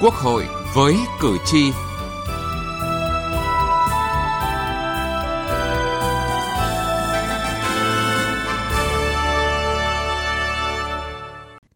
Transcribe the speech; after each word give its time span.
Quốc 0.00 0.14
hội 0.14 0.46
với 0.74 0.96
cử 1.20 1.36
tri. 1.44 1.70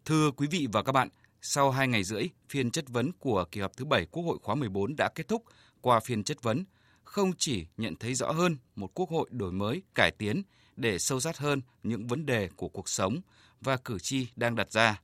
Thưa 0.04 0.30
quý 0.36 0.46
vị 0.50 0.68
và 0.72 0.82
các 0.82 0.92
bạn, 0.92 1.08
sau 1.42 1.70
2 1.70 1.88
ngày 1.88 2.04
rưỡi, 2.04 2.28
phiên 2.48 2.70
chất 2.70 2.84
vấn 2.88 3.12
của 3.12 3.44
kỳ 3.52 3.60
họp 3.60 3.76
thứ 3.76 3.84
7 3.84 4.06
Quốc 4.06 4.22
hội 4.22 4.38
khóa 4.42 4.54
14 4.54 4.96
đã 4.96 5.08
kết 5.14 5.28
thúc. 5.28 5.44
Qua 5.80 6.00
phiên 6.00 6.24
chất 6.24 6.42
vấn, 6.42 6.64
không 7.04 7.32
chỉ 7.38 7.66
nhận 7.76 7.96
thấy 7.96 8.14
rõ 8.14 8.32
hơn 8.32 8.56
một 8.76 8.90
quốc 8.94 9.10
hội 9.10 9.28
đổi 9.30 9.52
mới, 9.52 9.82
cải 9.94 10.10
tiến 10.10 10.42
để 10.76 10.98
sâu 10.98 11.20
sát 11.20 11.38
hơn 11.38 11.60
những 11.82 12.06
vấn 12.06 12.26
đề 12.26 12.48
của 12.56 12.68
cuộc 12.68 12.88
sống 12.88 13.20
và 13.60 13.76
cử 13.76 13.98
tri 13.98 14.26
đang 14.36 14.56
đặt 14.56 14.72
ra, 14.72 15.00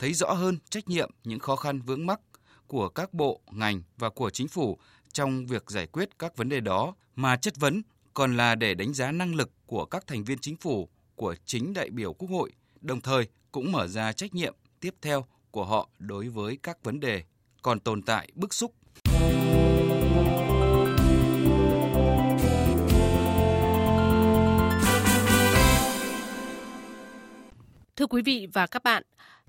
thấy 0.00 0.14
rõ 0.14 0.32
hơn 0.32 0.58
trách 0.70 0.88
nhiệm 0.88 1.10
những 1.24 1.38
khó 1.38 1.56
khăn 1.56 1.80
vướng 1.80 2.06
mắc 2.06 2.20
của 2.66 2.88
các 2.88 3.14
bộ, 3.14 3.40
ngành 3.50 3.82
và 3.98 4.10
của 4.10 4.30
chính 4.30 4.48
phủ 4.48 4.78
trong 5.12 5.46
việc 5.46 5.70
giải 5.70 5.86
quyết 5.86 6.18
các 6.18 6.36
vấn 6.36 6.48
đề 6.48 6.60
đó 6.60 6.94
mà 7.16 7.36
chất 7.36 7.56
vấn 7.56 7.82
còn 8.14 8.36
là 8.36 8.54
để 8.54 8.74
đánh 8.74 8.94
giá 8.94 9.12
năng 9.12 9.34
lực 9.34 9.50
của 9.66 9.84
các 9.84 10.06
thành 10.06 10.24
viên 10.24 10.38
chính 10.38 10.56
phủ, 10.56 10.88
của 11.16 11.34
chính 11.44 11.74
đại 11.74 11.90
biểu 11.90 12.12
Quốc 12.12 12.30
hội, 12.30 12.52
đồng 12.80 13.00
thời 13.00 13.28
cũng 13.52 13.72
mở 13.72 13.86
ra 13.86 14.12
trách 14.12 14.34
nhiệm 14.34 14.54
tiếp 14.80 14.94
theo 15.02 15.24
của 15.50 15.64
họ 15.64 15.88
đối 15.98 16.28
với 16.28 16.58
các 16.62 16.84
vấn 16.84 17.00
đề 17.00 17.24
còn 17.62 17.80
tồn 17.80 18.02
tại 18.02 18.28
bức 18.34 18.54
xúc. 18.54 18.74
Thưa 27.96 28.06
quý 28.06 28.22
vị 28.22 28.46
và 28.52 28.66
các 28.66 28.82
bạn, 28.82 29.02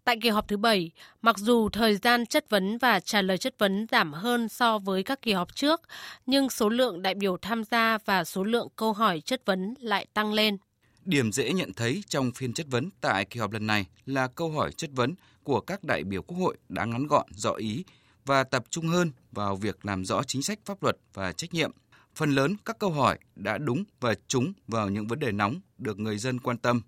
Tại 0.04 0.18
kỳ 0.22 0.30
họp 0.30 0.48
thứ 0.48 0.58
7, 0.58 0.92
mặc 1.22 1.38
dù 1.38 1.70
thời 1.70 1.98
gian 1.98 2.26
chất 2.26 2.50
vấn 2.50 2.78
và 2.78 3.00
trả 3.00 3.22
lời 3.22 3.38
chất 3.38 3.56
vấn 3.60 3.86
giảm 3.92 4.14
hơn 4.14 4.50
so 4.50 4.80
với 4.80 5.04
các 5.04 5.22
kỳ 5.22 5.34
họp 5.34 5.56
trước, 5.56 5.82
nhưng 6.26 6.50
số 6.50 6.70
lượng 6.70 7.02
đại 7.02 7.16
biểu 7.16 7.38
tham 7.38 7.64
gia 7.64 7.98
và 8.06 8.24
số 8.24 8.44
lượng 8.44 8.68
câu 8.76 8.94
hỏi 8.94 9.22
chất 9.22 9.42
vấn 9.46 9.74
lại 9.80 10.06
tăng 10.14 10.34
lên. 10.34 10.58
Điểm 11.06 11.32
dễ 11.32 11.54
nhận 11.54 11.74
thấy 11.74 12.04
trong 12.08 12.32
phiên 12.32 12.54
chất 12.54 12.68
vấn 12.70 12.90
tại 13.02 13.26
kỳ 13.26 13.40
họp 13.40 13.52
lần 13.52 13.68
này 13.68 13.86
là 14.06 14.28
câu 14.28 14.52
hỏi 14.52 14.72
chất 14.72 14.90
vấn 14.94 15.16
của 15.44 15.60
các 15.60 15.84
đại 15.84 16.04
biểu 16.04 16.22
Quốc 16.22 16.38
hội 16.38 16.58
đã 16.70 16.86
ngắn 16.86 17.08
gọn, 17.08 17.28
rõ 17.32 17.54
ý 17.54 17.84
và 18.26 18.44
tập 18.44 18.64
trung 18.70 18.88
hơn 18.88 19.12
vào 19.32 19.56
việc 19.56 19.86
làm 19.86 20.06
rõ 20.06 20.24
chính 20.24 20.44
sách 20.44 20.60
pháp 20.66 20.84
luật 20.84 20.98
và 21.14 21.32
trách 21.32 21.54
nhiệm. 21.54 21.72
Phần 22.16 22.32
lớn 22.32 22.56
các 22.66 22.80
câu 22.80 22.92
hỏi 22.92 23.20
đã 23.36 23.58
đúng 23.58 23.84
và 24.00 24.14
trúng 24.28 24.54
vào 24.68 24.90
những 24.90 25.08
vấn 25.08 25.20
đề 25.20 25.32
nóng 25.32 25.60
được 25.78 26.00
người 26.00 26.18
dân 26.18 26.40
quan 26.40 26.58
tâm. 26.58 26.82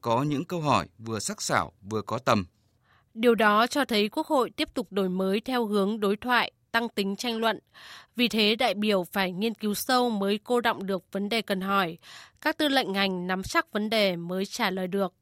Có 0.00 0.22
những 0.22 0.44
câu 0.44 0.60
hỏi 0.60 0.88
vừa 0.98 1.18
sắc 1.18 1.42
sảo 1.42 1.72
vừa 1.82 2.02
có 2.02 2.18
tầm 2.18 2.44
Điều 3.18 3.34
đó 3.34 3.66
cho 3.66 3.84
thấy 3.84 4.08
Quốc 4.08 4.26
hội 4.26 4.50
tiếp 4.50 4.68
tục 4.74 4.86
đổi 4.90 5.08
mới 5.08 5.40
theo 5.40 5.66
hướng 5.66 6.00
đối 6.00 6.16
thoại, 6.16 6.52
tăng 6.72 6.88
tính 6.88 7.16
tranh 7.16 7.36
luận. 7.36 7.58
Vì 8.16 8.28
thế 8.28 8.56
đại 8.56 8.74
biểu 8.74 9.04
phải 9.04 9.32
nghiên 9.32 9.54
cứu 9.54 9.74
sâu 9.74 10.10
mới 10.10 10.40
cô 10.44 10.60
động 10.60 10.86
được 10.86 11.12
vấn 11.12 11.28
đề 11.28 11.42
cần 11.42 11.60
hỏi. 11.60 11.98
Các 12.40 12.58
tư 12.58 12.68
lệnh 12.68 12.92
ngành 12.92 13.26
nắm 13.26 13.42
chắc 13.42 13.72
vấn 13.72 13.90
đề 13.90 14.16
mới 14.16 14.46
trả 14.46 14.70
lời 14.70 14.86
được. 14.86 15.12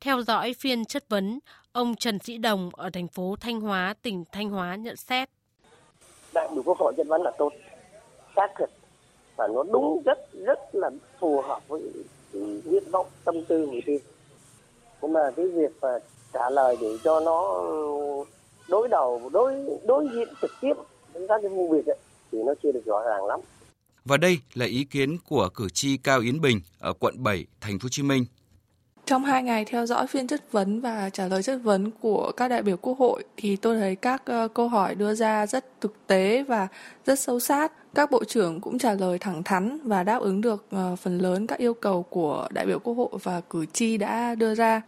Theo 0.00 0.22
dõi 0.22 0.54
phiên 0.58 0.84
chất 0.84 1.08
vấn, 1.08 1.38
ông 1.72 1.94
Trần 1.96 2.18
Sĩ 2.18 2.38
Đồng 2.38 2.70
ở 2.72 2.90
thành 2.90 3.08
phố 3.08 3.36
Thanh 3.40 3.60
Hóa, 3.60 3.94
tỉnh 4.02 4.24
Thanh 4.32 4.50
Hóa 4.50 4.76
nhận 4.76 4.96
xét. 4.96 5.28
Đại 6.34 6.48
biểu 6.54 6.62
Quốc 6.62 6.78
hội 6.78 6.92
chất 6.96 7.06
vấn 7.06 7.22
là 7.22 7.30
tốt, 7.38 7.52
xác 8.36 8.48
thực 8.58 8.70
và 9.36 9.48
nó 9.54 9.62
đúng 9.72 10.02
rất 10.04 10.18
rất 10.32 10.58
là 10.72 10.90
phù 11.20 11.40
hợp 11.40 11.68
với 11.68 11.82
ừ, 12.32 12.60
nguyện 12.64 12.84
vọng 12.90 13.06
tâm 13.24 13.44
tư 13.44 13.66
của 13.66 13.80
tôi. 13.86 14.00
cũng 15.00 15.16
là 15.16 15.30
cái 15.36 15.46
việc 15.46 15.72
mà 15.80 15.98
trả 16.32 16.50
lời 16.50 16.76
để 16.80 16.98
cho 17.04 17.20
nó 17.20 17.64
đối 18.68 18.88
đầu 18.88 19.30
đối 19.32 19.54
đối 19.86 20.08
diện 20.14 20.28
trực 20.42 20.50
tiếp 20.60 20.74
với 21.12 21.28
các 21.28 21.40
cái 21.42 21.50
vụ 21.50 21.68
việc 21.68 21.86
ấy, 21.86 21.98
thì 22.32 22.38
nó 22.42 22.54
chưa 22.62 22.72
được 22.72 22.84
rõ 22.86 23.02
ràng 23.06 23.24
lắm. 23.24 23.40
Và 24.04 24.16
đây 24.16 24.38
là 24.54 24.66
ý 24.66 24.84
kiến 24.84 25.18
của 25.28 25.48
cử 25.54 25.68
tri 25.68 25.96
Cao 25.96 26.20
Yến 26.20 26.40
Bình 26.40 26.60
ở 26.78 26.92
quận 26.92 27.14
7, 27.22 27.46
thành 27.60 27.78
phố 27.78 27.84
Hồ 27.84 27.88
Chí 27.88 28.02
Minh. 28.02 28.24
Trong 29.06 29.24
hai 29.24 29.42
ngày 29.42 29.64
theo 29.64 29.86
dõi 29.86 30.06
phiên 30.06 30.26
chất 30.26 30.52
vấn 30.52 30.80
và 30.80 31.10
trả 31.10 31.28
lời 31.28 31.42
chất 31.42 31.56
vấn 31.62 31.90
của 31.90 32.32
các 32.36 32.48
đại 32.48 32.62
biểu 32.62 32.76
Quốc 32.76 32.98
hội 32.98 33.24
thì 33.36 33.56
tôi 33.56 33.78
thấy 33.78 33.96
các 33.96 34.22
uh, 34.44 34.54
câu 34.54 34.68
hỏi 34.68 34.94
đưa 34.94 35.14
ra 35.14 35.46
rất 35.46 35.80
thực 35.80 36.06
tế 36.06 36.44
và 36.48 36.68
rất 37.06 37.18
sâu 37.18 37.40
sát. 37.40 37.72
Các 37.94 38.10
bộ 38.10 38.24
trưởng 38.24 38.60
cũng 38.60 38.78
trả 38.78 38.94
lời 38.94 39.18
thẳng 39.18 39.42
thắn 39.42 39.78
và 39.84 40.02
đáp 40.02 40.18
ứng 40.20 40.40
được 40.40 40.64
uh, 40.76 40.98
phần 40.98 41.18
lớn 41.18 41.46
các 41.46 41.58
yêu 41.58 41.74
cầu 41.74 42.02
của 42.02 42.48
đại 42.50 42.66
biểu 42.66 42.78
Quốc 42.78 42.94
hội 42.94 43.08
và 43.22 43.40
cử 43.40 43.66
tri 43.66 43.96
đã 43.96 44.34
đưa 44.34 44.54
ra. 44.54 44.82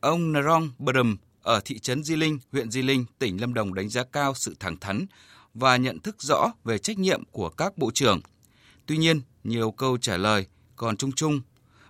Ông 0.00 0.32
Narong 0.32 0.70
Brum 0.78 1.16
ở 1.42 1.60
thị 1.64 1.78
trấn 1.78 2.04
Di 2.04 2.16
Linh, 2.16 2.38
huyện 2.52 2.70
Di 2.70 2.82
Linh, 2.82 3.04
tỉnh 3.18 3.40
Lâm 3.40 3.54
Đồng 3.54 3.74
đánh 3.74 3.88
giá 3.88 4.04
cao 4.04 4.34
sự 4.34 4.56
thẳng 4.60 4.76
thắn 4.76 5.06
và 5.54 5.76
nhận 5.76 5.98
thức 5.98 6.22
rõ 6.22 6.52
về 6.64 6.78
trách 6.78 6.98
nhiệm 6.98 7.24
của 7.24 7.48
các 7.48 7.78
bộ 7.78 7.90
trưởng. 7.94 8.20
Tuy 8.86 8.96
nhiên, 8.96 9.20
nhiều 9.44 9.70
câu 9.70 9.98
trả 9.98 10.16
lời 10.16 10.46
còn 10.76 10.96
chung 10.96 11.12
chung, 11.12 11.40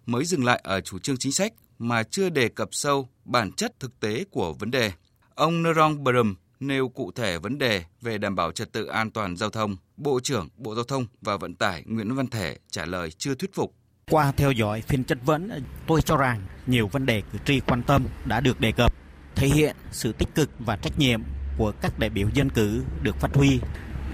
mới 0.06 0.24
dừng 0.24 0.44
lại 0.44 0.60
ở 0.64 0.80
chủ 0.80 0.98
trương 0.98 1.16
chính 1.16 1.32
sách 1.32 1.52
mà 1.78 2.02
chưa 2.02 2.28
đề 2.28 2.48
cập 2.48 2.68
sâu 2.72 3.08
bản 3.24 3.52
chất 3.52 3.80
thực 3.80 4.00
tế 4.00 4.24
của 4.30 4.52
vấn 4.52 4.70
đề. 4.70 4.92
Ông 5.34 5.62
Narong 5.62 6.04
Brum 6.04 6.34
nêu 6.60 6.88
cụ 6.88 7.12
thể 7.12 7.38
vấn 7.38 7.58
đề 7.58 7.84
về 8.00 8.18
đảm 8.18 8.34
bảo 8.36 8.52
trật 8.52 8.72
tự 8.72 8.86
an 8.86 9.10
toàn 9.10 9.36
giao 9.36 9.50
thông. 9.50 9.76
Bộ 9.96 10.20
trưởng 10.20 10.48
Bộ 10.56 10.74
Giao 10.74 10.84
thông 10.84 11.06
và 11.20 11.36
Vận 11.36 11.54
tải 11.54 11.82
Nguyễn 11.86 12.14
Văn 12.14 12.26
Thể 12.26 12.58
trả 12.70 12.84
lời 12.84 13.10
chưa 13.10 13.34
thuyết 13.34 13.54
phục. 13.54 13.74
Qua 14.10 14.32
theo 14.32 14.52
dõi 14.52 14.80
phiên 14.80 15.04
chất 15.04 15.18
vấn, 15.24 15.64
tôi 15.86 16.02
cho 16.02 16.16
rằng 16.16 16.40
nhiều 16.66 16.86
vấn 16.86 17.06
đề 17.06 17.22
cử 17.32 17.38
tri 17.44 17.60
quan 17.60 17.82
tâm 17.82 18.04
đã 18.24 18.40
được 18.40 18.60
đề 18.60 18.72
cập, 18.72 18.92
thể 19.34 19.46
hiện 19.46 19.76
sự 19.90 20.12
tích 20.12 20.28
cực 20.34 20.50
và 20.58 20.76
trách 20.76 20.98
nhiệm 20.98 21.22
của 21.58 21.72
các 21.80 21.98
đại 21.98 22.10
biểu 22.10 22.28
dân 22.34 22.50
cử 22.50 22.82
được 23.02 23.16
phát 23.16 23.34
huy. 23.34 23.60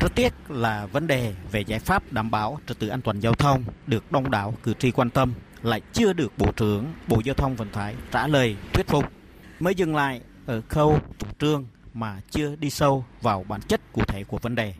Rất 0.00 0.12
tiếc 0.14 0.32
là 0.48 0.86
vấn 0.86 1.06
đề 1.06 1.34
về 1.50 1.60
giải 1.60 1.78
pháp 1.78 2.12
đảm 2.12 2.30
bảo 2.30 2.58
trật 2.66 2.78
tự 2.78 2.88
an 2.88 3.00
toàn 3.00 3.20
giao 3.20 3.34
thông 3.34 3.64
được 3.86 4.12
đông 4.12 4.30
đảo 4.30 4.54
cử 4.62 4.74
tri 4.78 4.90
quan 4.90 5.10
tâm 5.10 5.32
lại 5.62 5.80
chưa 5.92 6.12
được 6.12 6.38
Bộ 6.38 6.52
trưởng 6.52 6.92
Bộ 7.08 7.20
Giao 7.24 7.34
thông 7.34 7.56
Vận 7.56 7.68
tải 7.68 7.94
trả 8.10 8.26
lời 8.26 8.56
thuyết 8.72 8.88
phục. 8.88 9.04
Mới 9.60 9.74
dừng 9.74 9.96
lại 9.96 10.20
ở 10.46 10.60
khâu 10.68 10.98
chủ 11.18 11.26
trương 11.38 11.66
mà 11.94 12.20
chưa 12.30 12.56
đi 12.56 12.70
sâu 12.70 13.04
vào 13.20 13.44
bản 13.48 13.60
chất 13.60 13.80
cụ 13.92 14.02
thể 14.08 14.24
của 14.24 14.38
vấn 14.38 14.54
đề. 14.54 14.74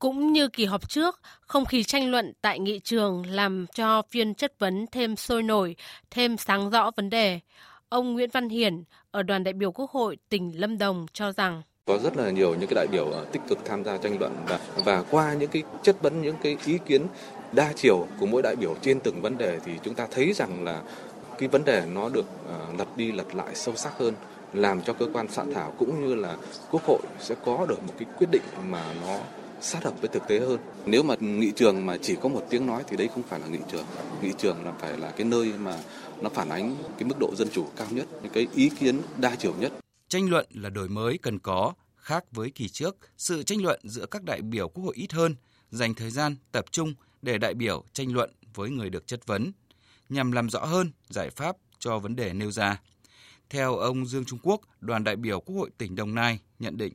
Cũng 0.00 0.32
như 0.32 0.48
kỳ 0.48 0.64
họp 0.64 0.88
trước, 0.88 1.20
không 1.40 1.64
khí 1.64 1.84
tranh 1.84 2.10
luận 2.10 2.32
tại 2.40 2.58
nghị 2.58 2.80
trường 2.84 3.26
làm 3.26 3.66
cho 3.74 4.02
phiên 4.10 4.34
chất 4.34 4.58
vấn 4.58 4.86
thêm 4.92 5.16
sôi 5.16 5.42
nổi, 5.42 5.76
thêm 6.10 6.36
sáng 6.36 6.70
rõ 6.70 6.90
vấn 6.96 7.10
đề. 7.10 7.40
Ông 7.88 8.12
Nguyễn 8.12 8.30
Văn 8.32 8.48
Hiển 8.48 8.84
ở 9.10 9.22
đoàn 9.22 9.44
đại 9.44 9.52
biểu 9.52 9.72
Quốc 9.72 9.90
hội 9.90 10.16
tỉnh 10.28 10.60
Lâm 10.60 10.78
Đồng 10.78 11.06
cho 11.12 11.32
rằng 11.32 11.62
có 11.86 11.98
rất 11.98 12.16
là 12.16 12.30
nhiều 12.30 12.54
những 12.54 12.68
cái 12.68 12.74
đại 12.74 12.86
biểu 12.92 13.10
ờ, 13.10 13.24
tích 13.32 13.42
cực 13.48 13.58
tham 13.64 13.84
gia 13.84 13.96
tranh 13.98 14.18
luận 14.20 14.36
và 14.48 14.60
và 14.84 15.04
qua 15.10 15.34
những 15.34 15.50
cái 15.50 15.62
chất 15.82 16.02
vấn 16.02 16.22
những 16.22 16.36
cái 16.42 16.56
ý 16.66 16.78
kiến 16.86 17.06
đa 17.52 17.72
chiều 17.76 18.06
của 18.20 18.26
mỗi 18.26 18.42
đại 18.42 18.56
biểu 18.56 18.74
trên 18.82 19.00
từng 19.00 19.22
vấn 19.22 19.38
đề 19.38 19.58
thì 19.64 19.72
chúng 19.82 19.94
ta 19.94 20.06
thấy 20.10 20.32
rằng 20.32 20.64
là 20.64 20.82
cái 21.38 21.48
vấn 21.48 21.64
đề 21.64 21.82
nó 21.94 22.08
được 22.08 22.26
ờ, 22.48 22.66
lật 22.78 22.96
đi 22.96 23.12
lật 23.12 23.34
lại 23.34 23.54
sâu 23.54 23.76
sắc 23.76 23.98
hơn 23.98 24.14
làm 24.52 24.82
cho 24.82 24.92
cơ 24.92 25.06
quan 25.12 25.28
soạn 25.28 25.54
thảo 25.54 25.74
cũng 25.78 26.08
như 26.08 26.14
là 26.14 26.36
quốc 26.70 26.82
hội 26.84 27.00
sẽ 27.20 27.34
có 27.44 27.66
được 27.68 27.82
một 27.82 27.94
cái 27.98 28.08
quyết 28.18 28.28
định 28.30 28.42
mà 28.68 28.94
nó 29.06 29.18
sát 29.60 29.84
hợp 29.84 30.00
với 30.00 30.08
thực 30.08 30.22
tế 30.28 30.40
hơn. 30.40 30.60
Nếu 30.86 31.02
mà 31.02 31.14
nghị 31.20 31.52
trường 31.56 31.86
mà 31.86 31.96
chỉ 32.02 32.16
có 32.22 32.28
một 32.28 32.46
tiếng 32.50 32.66
nói 32.66 32.84
thì 32.88 32.96
đấy 32.96 33.08
không 33.14 33.22
phải 33.22 33.40
là 33.40 33.46
nghị 33.46 33.58
trường. 33.72 33.84
Nghị 34.22 34.32
trường 34.38 34.64
là 34.64 34.72
phải 34.80 34.98
là 34.98 35.10
cái 35.10 35.24
nơi 35.24 35.52
mà 35.58 35.82
nó 36.22 36.30
phản 36.30 36.48
ánh 36.48 36.76
cái 36.98 37.04
mức 37.04 37.18
độ 37.20 37.34
dân 37.36 37.48
chủ 37.52 37.66
cao 37.76 37.86
nhất, 37.90 38.06
những 38.22 38.32
cái 38.32 38.46
ý 38.54 38.70
kiến 38.80 39.00
đa 39.16 39.36
chiều 39.36 39.54
nhất. 39.58 39.72
Tranh 40.08 40.30
luận 40.30 40.46
là 40.50 40.70
đổi 40.70 40.88
mới 40.88 41.18
cần 41.18 41.38
có, 41.38 41.72
khác 41.96 42.24
với 42.32 42.50
kỳ 42.50 42.68
trước, 42.68 42.96
sự 43.16 43.42
tranh 43.42 43.62
luận 43.62 43.80
giữa 43.84 44.06
các 44.06 44.22
đại 44.22 44.42
biểu 44.42 44.68
Quốc 44.68 44.84
hội 44.84 44.94
ít 44.96 45.12
hơn, 45.12 45.36
dành 45.70 45.94
thời 45.94 46.10
gian 46.10 46.36
tập 46.52 46.64
trung 46.70 46.94
để 47.22 47.38
đại 47.38 47.54
biểu 47.54 47.84
tranh 47.92 48.14
luận 48.14 48.30
với 48.54 48.70
người 48.70 48.90
được 48.90 49.06
chất 49.06 49.26
vấn, 49.26 49.52
nhằm 50.08 50.32
làm 50.32 50.50
rõ 50.50 50.64
hơn 50.64 50.92
giải 51.08 51.30
pháp 51.30 51.56
cho 51.78 51.98
vấn 51.98 52.16
đề 52.16 52.32
nêu 52.32 52.50
ra. 52.50 52.80
Theo 53.50 53.76
ông 53.76 54.06
Dương 54.06 54.24
Trung 54.24 54.38
Quốc, 54.42 54.60
đoàn 54.80 55.04
đại 55.04 55.16
biểu 55.16 55.40
Quốc 55.40 55.56
hội 55.56 55.70
tỉnh 55.78 55.94
Đồng 55.94 56.14
Nai 56.14 56.38
nhận 56.58 56.76
định 56.76 56.92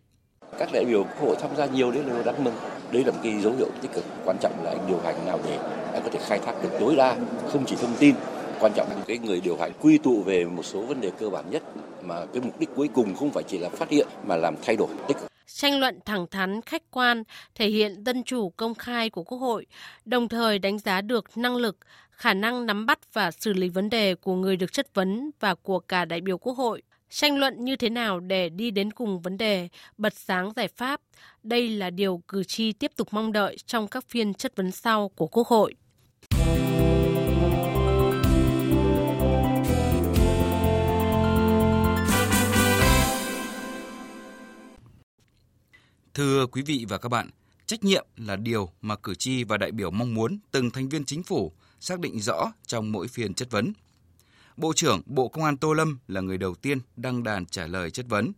các 0.59 0.69
đại 0.73 0.85
biểu 0.85 1.03
quốc 1.03 1.27
hội 1.27 1.35
tham 1.41 1.55
gia 1.57 1.65
nhiều 1.65 1.91
đấy 1.91 2.03
là 2.03 2.13
điều 2.13 2.23
đáng 2.23 2.43
mừng. 2.43 2.53
Đây 2.91 3.03
là 3.03 3.11
một 3.11 3.19
cái 3.23 3.41
dấu 3.41 3.53
hiệu 3.53 3.67
tích 3.81 3.93
cực. 3.93 4.03
Quan 4.25 4.37
trọng 4.41 4.63
là 4.63 4.69
anh 4.69 4.87
điều 4.87 4.99
hành 5.03 5.25
nào 5.25 5.39
để 5.47 5.57
anh 5.93 6.03
có 6.03 6.09
thể 6.09 6.19
khai 6.27 6.39
thác 6.39 6.53
được 6.63 6.69
tối 6.79 6.95
đa 6.95 7.17
không 7.51 7.65
chỉ 7.65 7.75
thông 7.75 7.95
tin. 7.99 8.15
Quan 8.59 8.71
trọng 8.75 8.89
là 8.89 8.95
cái 9.07 9.17
người 9.17 9.41
điều 9.41 9.57
hành 9.57 9.71
quy 9.81 9.97
tụ 9.97 10.21
về 10.21 10.45
một 10.45 10.63
số 10.63 10.81
vấn 10.81 11.01
đề 11.01 11.11
cơ 11.19 11.29
bản 11.29 11.45
nhất 11.51 11.63
mà 12.03 12.25
cái 12.33 12.41
mục 12.41 12.59
đích 12.59 12.69
cuối 12.75 12.89
cùng 12.93 13.15
không 13.15 13.31
phải 13.31 13.43
chỉ 13.43 13.57
là 13.57 13.69
phát 13.69 13.89
hiện 13.89 14.07
mà 14.27 14.35
làm 14.35 14.55
thay 14.63 14.75
đổi 14.75 14.87
tích 15.07 15.17
cực. 15.17 15.31
Tranh 15.47 15.79
luận 15.79 15.99
thẳng 16.05 16.27
thắn, 16.31 16.61
khách 16.61 16.91
quan, 16.91 17.23
thể 17.55 17.67
hiện 17.67 18.03
dân 18.05 18.23
chủ 18.23 18.49
công 18.49 18.75
khai 18.75 19.09
của 19.09 19.23
Quốc 19.23 19.37
hội, 19.37 19.65
đồng 20.05 20.27
thời 20.27 20.59
đánh 20.59 20.79
giá 20.79 21.01
được 21.01 21.37
năng 21.37 21.55
lực, 21.55 21.77
khả 22.11 22.33
năng 22.33 22.65
nắm 22.65 22.85
bắt 22.85 23.13
và 23.13 23.31
xử 23.31 23.53
lý 23.53 23.69
vấn 23.69 23.89
đề 23.89 24.15
của 24.15 24.35
người 24.35 24.55
được 24.55 24.73
chất 24.73 24.93
vấn 24.93 25.31
và 25.39 25.55
của 25.55 25.79
cả 25.79 26.05
đại 26.05 26.21
biểu 26.21 26.37
Quốc 26.37 26.57
hội 26.57 26.81
tranh 27.09 27.37
luận 27.37 27.65
như 27.65 27.75
thế 27.75 27.89
nào 27.89 28.19
để 28.19 28.49
đi 28.49 28.71
đến 28.71 28.91
cùng 28.91 29.21
vấn 29.21 29.37
đề, 29.37 29.69
bật 29.97 30.13
sáng 30.15 30.53
giải 30.55 30.67
pháp. 30.67 31.01
Đây 31.43 31.69
là 31.69 31.89
điều 31.89 32.21
cử 32.27 32.43
tri 32.43 32.71
tiếp 32.71 32.91
tục 32.95 33.07
mong 33.11 33.31
đợi 33.31 33.57
trong 33.65 33.87
các 33.87 34.05
phiên 34.09 34.33
chất 34.33 34.55
vấn 34.55 34.71
sau 34.71 35.09
của 35.09 35.27
Quốc 35.27 35.47
hội. 35.47 35.73
Thưa 46.13 46.45
quý 46.45 46.61
vị 46.61 46.85
và 46.89 46.97
các 46.97 47.09
bạn, 47.09 47.29
trách 47.65 47.83
nhiệm 47.83 48.05
là 48.17 48.35
điều 48.35 48.69
mà 48.81 48.95
cử 48.95 49.15
tri 49.15 49.43
và 49.43 49.57
đại 49.57 49.71
biểu 49.71 49.91
mong 49.91 50.13
muốn 50.13 50.37
từng 50.51 50.71
thành 50.71 50.89
viên 50.89 51.05
chính 51.05 51.23
phủ 51.23 51.51
xác 51.79 51.99
định 51.99 52.19
rõ 52.19 52.51
trong 52.65 52.91
mỗi 52.91 53.07
phiên 53.07 53.33
chất 53.33 53.51
vấn. 53.51 53.73
Bộ 54.57 54.73
trưởng 54.73 55.01
Bộ 55.05 55.27
Công 55.27 55.43
an 55.43 55.57
Tô 55.57 55.73
Lâm 55.73 55.99
là 56.07 56.21
người 56.21 56.37
đầu 56.37 56.55
tiên 56.55 56.79
đăng 56.95 57.23
đàn 57.23 57.45
trả 57.45 57.67
lời 57.67 57.91
chất 57.91 58.05
vấn. 58.09 58.31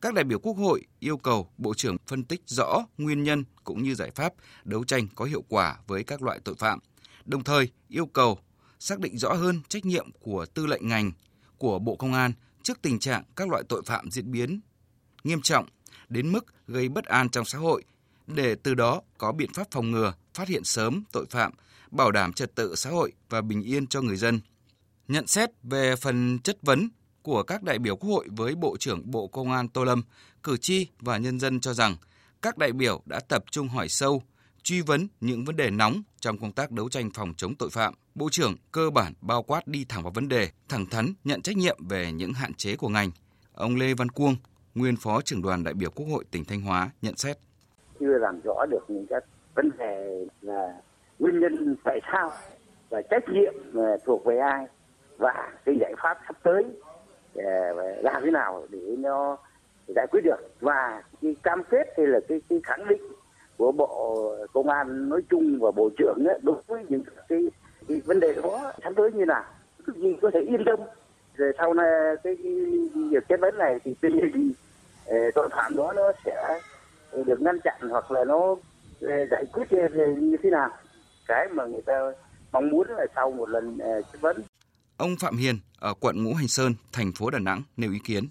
Các 0.00 0.14
đại 0.14 0.24
biểu 0.24 0.38
Quốc 0.38 0.56
hội 0.56 0.82
yêu 0.98 1.16
cầu 1.16 1.50
Bộ 1.58 1.74
trưởng 1.74 1.96
phân 2.06 2.24
tích 2.24 2.42
rõ 2.46 2.86
nguyên 2.98 3.22
nhân 3.22 3.44
cũng 3.64 3.82
như 3.82 3.94
giải 3.94 4.10
pháp 4.10 4.32
đấu 4.64 4.84
tranh 4.84 5.06
có 5.14 5.24
hiệu 5.24 5.44
quả 5.48 5.78
với 5.86 6.04
các 6.04 6.22
loại 6.22 6.40
tội 6.44 6.54
phạm, 6.54 6.78
đồng 7.24 7.44
thời 7.44 7.68
yêu 7.88 8.06
cầu 8.06 8.38
xác 8.78 9.00
định 9.00 9.18
rõ 9.18 9.32
hơn 9.32 9.60
trách 9.68 9.84
nhiệm 9.84 10.10
của 10.20 10.46
tư 10.46 10.66
lệnh 10.66 10.88
ngành, 10.88 11.12
của 11.58 11.78
Bộ 11.78 11.96
Công 11.96 12.12
an 12.12 12.32
trước 12.62 12.82
tình 12.82 12.98
trạng 12.98 13.22
các 13.36 13.48
loại 13.48 13.62
tội 13.68 13.82
phạm 13.86 14.10
diễn 14.10 14.32
biến 14.32 14.60
nghiêm 15.24 15.42
trọng 15.42 15.66
đến 16.08 16.32
mức 16.32 16.46
gây 16.66 16.88
bất 16.88 17.04
an 17.04 17.28
trong 17.28 17.44
xã 17.44 17.58
hội 17.58 17.84
để 18.26 18.54
từ 18.54 18.74
đó 18.74 19.02
có 19.18 19.32
biện 19.32 19.52
pháp 19.52 19.66
phòng 19.70 19.90
ngừa, 19.90 20.14
phát 20.34 20.48
hiện 20.48 20.64
sớm 20.64 21.02
tội 21.12 21.26
phạm, 21.30 21.52
bảo 21.90 22.10
đảm 22.10 22.32
trật 22.32 22.54
tự 22.54 22.74
xã 22.74 22.90
hội 22.90 23.12
và 23.30 23.40
bình 23.40 23.62
yên 23.62 23.86
cho 23.86 24.00
người 24.00 24.16
dân. 24.16 24.40
Nhận 25.12 25.26
xét 25.26 25.50
về 25.62 25.96
phần 25.96 26.38
chất 26.38 26.56
vấn 26.62 26.88
của 27.22 27.42
các 27.42 27.62
đại 27.62 27.78
biểu 27.78 27.96
Quốc 27.96 28.10
hội 28.10 28.26
với 28.36 28.54
Bộ 28.54 28.76
trưởng 28.78 29.10
Bộ 29.10 29.26
Công 29.26 29.52
an 29.52 29.68
Tô 29.68 29.84
Lâm, 29.84 30.02
cử 30.42 30.56
tri 30.56 30.88
và 31.00 31.18
nhân 31.18 31.40
dân 31.40 31.60
cho 31.60 31.72
rằng 31.72 31.96
các 32.42 32.58
đại 32.58 32.72
biểu 32.72 33.02
đã 33.06 33.20
tập 33.28 33.44
trung 33.50 33.68
hỏi 33.68 33.88
sâu, 33.88 34.22
truy 34.62 34.80
vấn 34.80 35.08
những 35.20 35.44
vấn 35.44 35.56
đề 35.56 35.70
nóng 35.70 36.02
trong 36.20 36.38
công 36.38 36.52
tác 36.52 36.70
đấu 36.70 36.88
tranh 36.88 37.10
phòng 37.14 37.34
chống 37.36 37.54
tội 37.54 37.70
phạm. 37.70 37.94
Bộ 38.14 38.28
trưởng 38.30 38.54
cơ 38.72 38.90
bản 38.90 39.12
bao 39.20 39.42
quát 39.42 39.66
đi 39.66 39.84
thẳng 39.88 40.02
vào 40.02 40.12
vấn 40.14 40.28
đề, 40.28 40.48
thẳng 40.68 40.86
thắn 40.86 41.12
nhận 41.24 41.42
trách 41.42 41.56
nhiệm 41.56 41.88
về 41.88 42.12
những 42.12 42.32
hạn 42.32 42.54
chế 42.54 42.76
của 42.76 42.88
ngành. 42.88 43.10
Ông 43.54 43.76
Lê 43.76 43.94
Văn 43.94 44.08
Cuông, 44.08 44.36
nguyên 44.74 44.96
phó 44.96 45.20
trưởng 45.20 45.42
đoàn 45.42 45.64
đại 45.64 45.74
biểu 45.74 45.90
Quốc 45.90 46.06
hội 46.06 46.24
tỉnh 46.30 46.44
Thanh 46.44 46.60
Hóa 46.60 46.90
nhận 47.02 47.16
xét. 47.16 47.38
Chưa 48.00 48.18
làm 48.18 48.40
rõ 48.44 48.66
được 48.70 48.84
những 48.88 49.06
các 49.10 49.24
vấn 49.54 49.70
đề 49.78 50.26
là 50.40 50.80
nguyên 51.18 51.40
nhân 51.40 51.76
tại 51.84 52.00
sao 52.12 52.32
và 52.90 53.02
trách 53.10 53.24
nhiệm 53.32 53.54
thuộc 54.06 54.24
về 54.24 54.38
ai 54.38 54.66
và 55.22 55.52
cái 55.64 55.76
giải 55.80 55.94
pháp 56.02 56.18
sắp 56.26 56.36
tới 56.42 56.64
à, 57.36 57.72
làm 58.02 58.22
thế 58.24 58.30
nào 58.30 58.66
để 58.70 58.78
nó 58.98 59.36
giải 59.96 60.06
quyết 60.10 60.20
được. 60.24 60.36
Và 60.60 61.02
cái 61.22 61.36
cam 61.42 61.62
kết 61.70 61.94
hay 61.96 62.06
là 62.06 62.20
cái, 62.28 62.40
cái 62.48 62.60
khẳng 62.64 62.88
định 62.88 63.02
của 63.56 63.72
bộ 63.72 64.34
công 64.52 64.68
an 64.68 65.08
nói 65.08 65.22
chung 65.30 65.58
và 65.60 65.70
bộ 65.70 65.90
trưởng 65.98 66.24
ấy, 66.26 66.38
đối 66.42 66.56
với 66.66 66.84
những 66.88 67.02
cái, 67.28 67.50
cái 67.88 68.02
vấn 68.04 68.20
đề 68.20 68.34
đó 68.42 68.72
sắp 68.82 68.92
tới 68.96 69.12
như 69.12 69.24
nào? 69.24 69.44
Cái 69.86 69.96
gì 69.96 70.16
có 70.22 70.30
thể 70.34 70.40
yên 70.40 70.64
tâm. 70.66 70.80
Rồi 71.36 71.52
sau 71.58 71.74
này 71.74 72.16
cái, 72.24 72.36
cái 72.42 72.54
việc 73.10 73.28
chất 73.28 73.40
vấn 73.40 73.58
này 73.58 73.78
thì 73.84 73.94
tình 74.00 74.12
hình 74.12 74.52
à, 75.06 75.18
tội 75.34 75.48
phạm 75.48 75.76
đó 75.76 75.92
nó 75.96 76.12
sẽ 76.24 76.60
được 77.26 77.40
ngăn 77.40 77.58
chặn 77.64 77.80
hoặc 77.90 78.10
là 78.10 78.24
nó 78.24 78.56
à, 79.08 79.16
giải 79.30 79.44
quyết 79.52 79.72
như 80.18 80.36
thế 80.42 80.50
nào? 80.50 80.70
Cái 81.26 81.48
mà 81.48 81.64
người 81.66 81.82
ta 81.82 82.12
mong 82.52 82.70
muốn 82.70 82.86
là 82.88 83.06
sau 83.14 83.30
một 83.30 83.48
lần 83.48 83.78
chất 84.12 84.20
vấn 84.20 84.36
Ông 85.02 85.16
Phạm 85.16 85.36
Hiền 85.36 85.58
ở 85.78 85.94
quận 86.00 86.24
Ngũ 86.24 86.34
Hành 86.34 86.48
Sơn, 86.48 86.74
thành 86.92 87.12
phố 87.12 87.30
Đà 87.30 87.38
Nẵng 87.38 87.62
nêu 87.76 87.92
ý 87.92 87.98
kiến. 87.98 88.28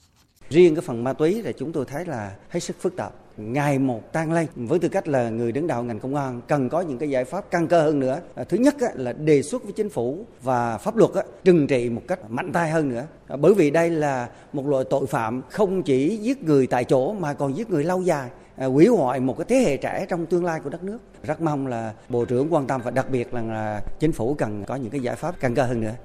Riêng 0.50 0.76
cái 0.76 0.82
phần 0.82 1.04
ma 1.04 1.14
túy 1.14 1.42
thì 1.46 1.54
chúng 1.58 1.72
tôi 1.72 1.86
thấy 1.86 2.06
là 2.06 2.36
hết 2.50 2.60
sức 2.60 2.76
phức 2.80 2.96
tạp, 2.96 3.14
ngày 3.38 3.80
một 3.80 4.14
tăng 4.14 4.32
lên. 4.32 4.48
Với 4.56 4.80
tư 4.80 4.90
cách 4.90 5.08
là 5.08 5.30
người 5.30 5.52
đứng 5.52 5.68
đầu 5.68 5.84
ngành 5.84 6.00
công 6.00 6.16
an 6.16 6.42
cần 6.48 6.70
có 6.70 6.82
những 6.82 6.98
cái 6.98 7.10
giải 7.10 7.26
pháp 7.26 7.52
căn 7.52 7.68
cơ 7.68 7.82
hơn 7.82 8.00
nữa. 8.00 8.20
À, 8.36 8.44
thứ 8.44 8.58
nhất 8.58 8.76
là 8.96 9.14
đề 9.14 9.42
xuất 9.42 9.64
với 9.64 9.74
chính 9.74 9.90
phủ 9.90 10.26
và 10.42 10.78
pháp 10.78 10.96
luật 10.96 11.12
trừng 11.44 11.68
trị 11.68 11.90
một 11.90 12.02
cách 12.08 12.20
mạnh 12.30 12.52
tay 12.54 12.72
hơn 12.72 12.90
nữa. 12.90 13.08
À, 13.28 13.38
bởi 13.38 13.54
vì 13.54 13.72
đây 13.72 13.90
là 13.90 14.30
một 14.54 14.68
loại 14.68 14.84
tội 14.90 15.08
phạm 15.08 15.42
không 15.50 15.84
chỉ 15.84 16.18
giết 16.18 16.44
người 16.44 16.68
tại 16.68 16.84
chỗ 16.84 17.14
mà 17.14 17.34
còn 17.34 17.58
giết 17.58 17.70
người 17.70 17.84
lâu 17.84 18.02
dài 18.02 18.30
à, 18.58 18.66
hủy 18.66 18.88
hoại 18.88 19.20
một 19.20 19.38
cái 19.38 19.46
thế 19.50 19.56
hệ 19.56 19.78
trẻ 19.78 20.06
trong 20.10 20.26
tương 20.26 20.46
lai 20.46 20.60
của 20.64 20.70
đất 20.70 20.84
nước. 20.84 21.00
Rất 21.24 21.42
mong 21.42 21.68
là 21.68 21.94
Bộ 22.10 22.26
trưởng 22.26 22.54
quan 22.54 22.68
tâm 22.68 22.82
và 22.84 22.92
đặc 22.92 23.10
biệt 23.10 23.34
là, 23.34 23.42
là 23.42 23.82
chính 24.00 24.12
phủ 24.12 24.34
cần 24.34 24.64
có 24.66 24.76
những 24.76 24.92
cái 24.92 25.02
giải 25.02 25.16
pháp 25.16 25.40
căn 25.40 25.56
cơ 25.56 25.64
hơn 25.64 25.82
nữa. 25.82 25.96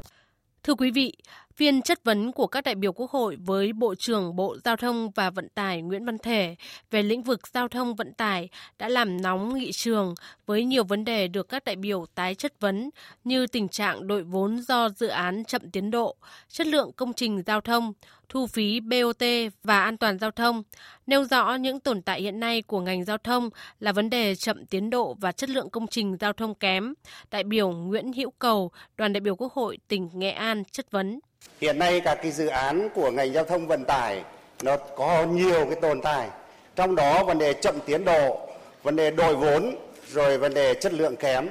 Thưa 0.66 0.74
quý 0.74 0.90
vị, 0.90 1.12
phiên 1.56 1.82
chất 1.82 2.04
vấn 2.04 2.32
của 2.32 2.46
các 2.46 2.64
đại 2.64 2.74
biểu 2.74 2.92
Quốc 2.92 3.10
hội 3.10 3.36
với 3.36 3.72
Bộ 3.72 3.94
trưởng 3.94 4.36
Bộ 4.36 4.56
Giao 4.64 4.76
thông 4.76 5.10
và 5.10 5.30
Vận 5.30 5.48
tải 5.48 5.82
Nguyễn 5.82 6.04
Văn 6.04 6.18
Thể 6.18 6.56
về 6.90 7.02
lĩnh 7.02 7.22
vực 7.22 7.48
giao 7.54 7.68
thông 7.68 7.94
vận 7.94 8.12
tải 8.12 8.48
đã 8.78 8.88
làm 8.88 9.22
nóng 9.22 9.54
nghị 9.54 9.72
trường 9.72 10.14
với 10.46 10.64
nhiều 10.64 10.84
vấn 10.84 11.04
đề 11.04 11.28
được 11.28 11.48
các 11.48 11.64
đại 11.64 11.76
biểu 11.76 12.06
tái 12.14 12.34
chất 12.34 12.60
vấn 12.60 12.90
như 13.24 13.46
tình 13.46 13.68
trạng 13.68 14.06
đội 14.06 14.22
vốn 14.22 14.58
do 14.62 14.88
dự 14.88 15.06
án 15.06 15.44
chậm 15.44 15.70
tiến 15.70 15.90
độ, 15.90 16.16
chất 16.48 16.66
lượng 16.66 16.92
công 16.92 17.12
trình 17.12 17.42
giao 17.46 17.60
thông, 17.60 17.92
thu 18.28 18.46
phí 18.46 18.80
BOT 18.80 19.22
và 19.62 19.82
an 19.82 19.96
toàn 19.96 20.18
giao 20.18 20.30
thông, 20.30 20.62
nêu 21.06 21.24
rõ 21.24 21.54
những 21.54 21.80
tồn 21.80 22.02
tại 22.02 22.22
hiện 22.22 22.40
nay 22.40 22.62
của 22.62 22.80
ngành 22.80 23.04
giao 23.04 23.18
thông 23.18 23.50
là 23.80 23.92
vấn 23.92 24.10
đề 24.10 24.34
chậm 24.34 24.66
tiến 24.66 24.90
độ 24.90 25.16
và 25.20 25.32
chất 25.32 25.50
lượng 25.50 25.70
công 25.70 25.86
trình 25.86 26.16
giao 26.20 26.32
thông 26.32 26.54
kém. 26.54 26.94
Đại 27.30 27.44
biểu 27.44 27.70
Nguyễn 27.70 28.12
Hữu 28.12 28.30
Cầu, 28.30 28.70
đoàn 28.96 29.12
đại 29.12 29.20
biểu 29.20 29.36
Quốc 29.36 29.52
hội 29.52 29.78
tỉnh 29.88 30.08
Nghệ 30.12 30.30
An 30.30 30.62
chất 30.72 30.90
vấn. 30.90 31.20
Hiện 31.60 31.78
nay 31.78 32.00
các 32.00 32.18
cái 32.22 32.32
dự 32.32 32.46
án 32.46 32.88
của 32.94 33.10
ngành 33.10 33.32
giao 33.32 33.44
thông 33.44 33.66
vận 33.66 33.84
tải 33.84 34.24
nó 34.62 34.76
có 34.76 35.26
nhiều 35.26 35.66
cái 35.66 35.80
tồn 35.82 36.00
tại. 36.00 36.28
Trong 36.76 36.94
đó 36.94 37.24
vấn 37.24 37.38
đề 37.38 37.52
chậm 37.52 37.74
tiến 37.86 38.04
độ, 38.04 38.48
vấn 38.82 38.96
đề 38.96 39.10
đổi 39.10 39.36
vốn, 39.36 39.76
rồi 40.12 40.38
vấn 40.38 40.54
đề 40.54 40.74
chất 40.74 40.92
lượng 40.92 41.16
kém. 41.16 41.48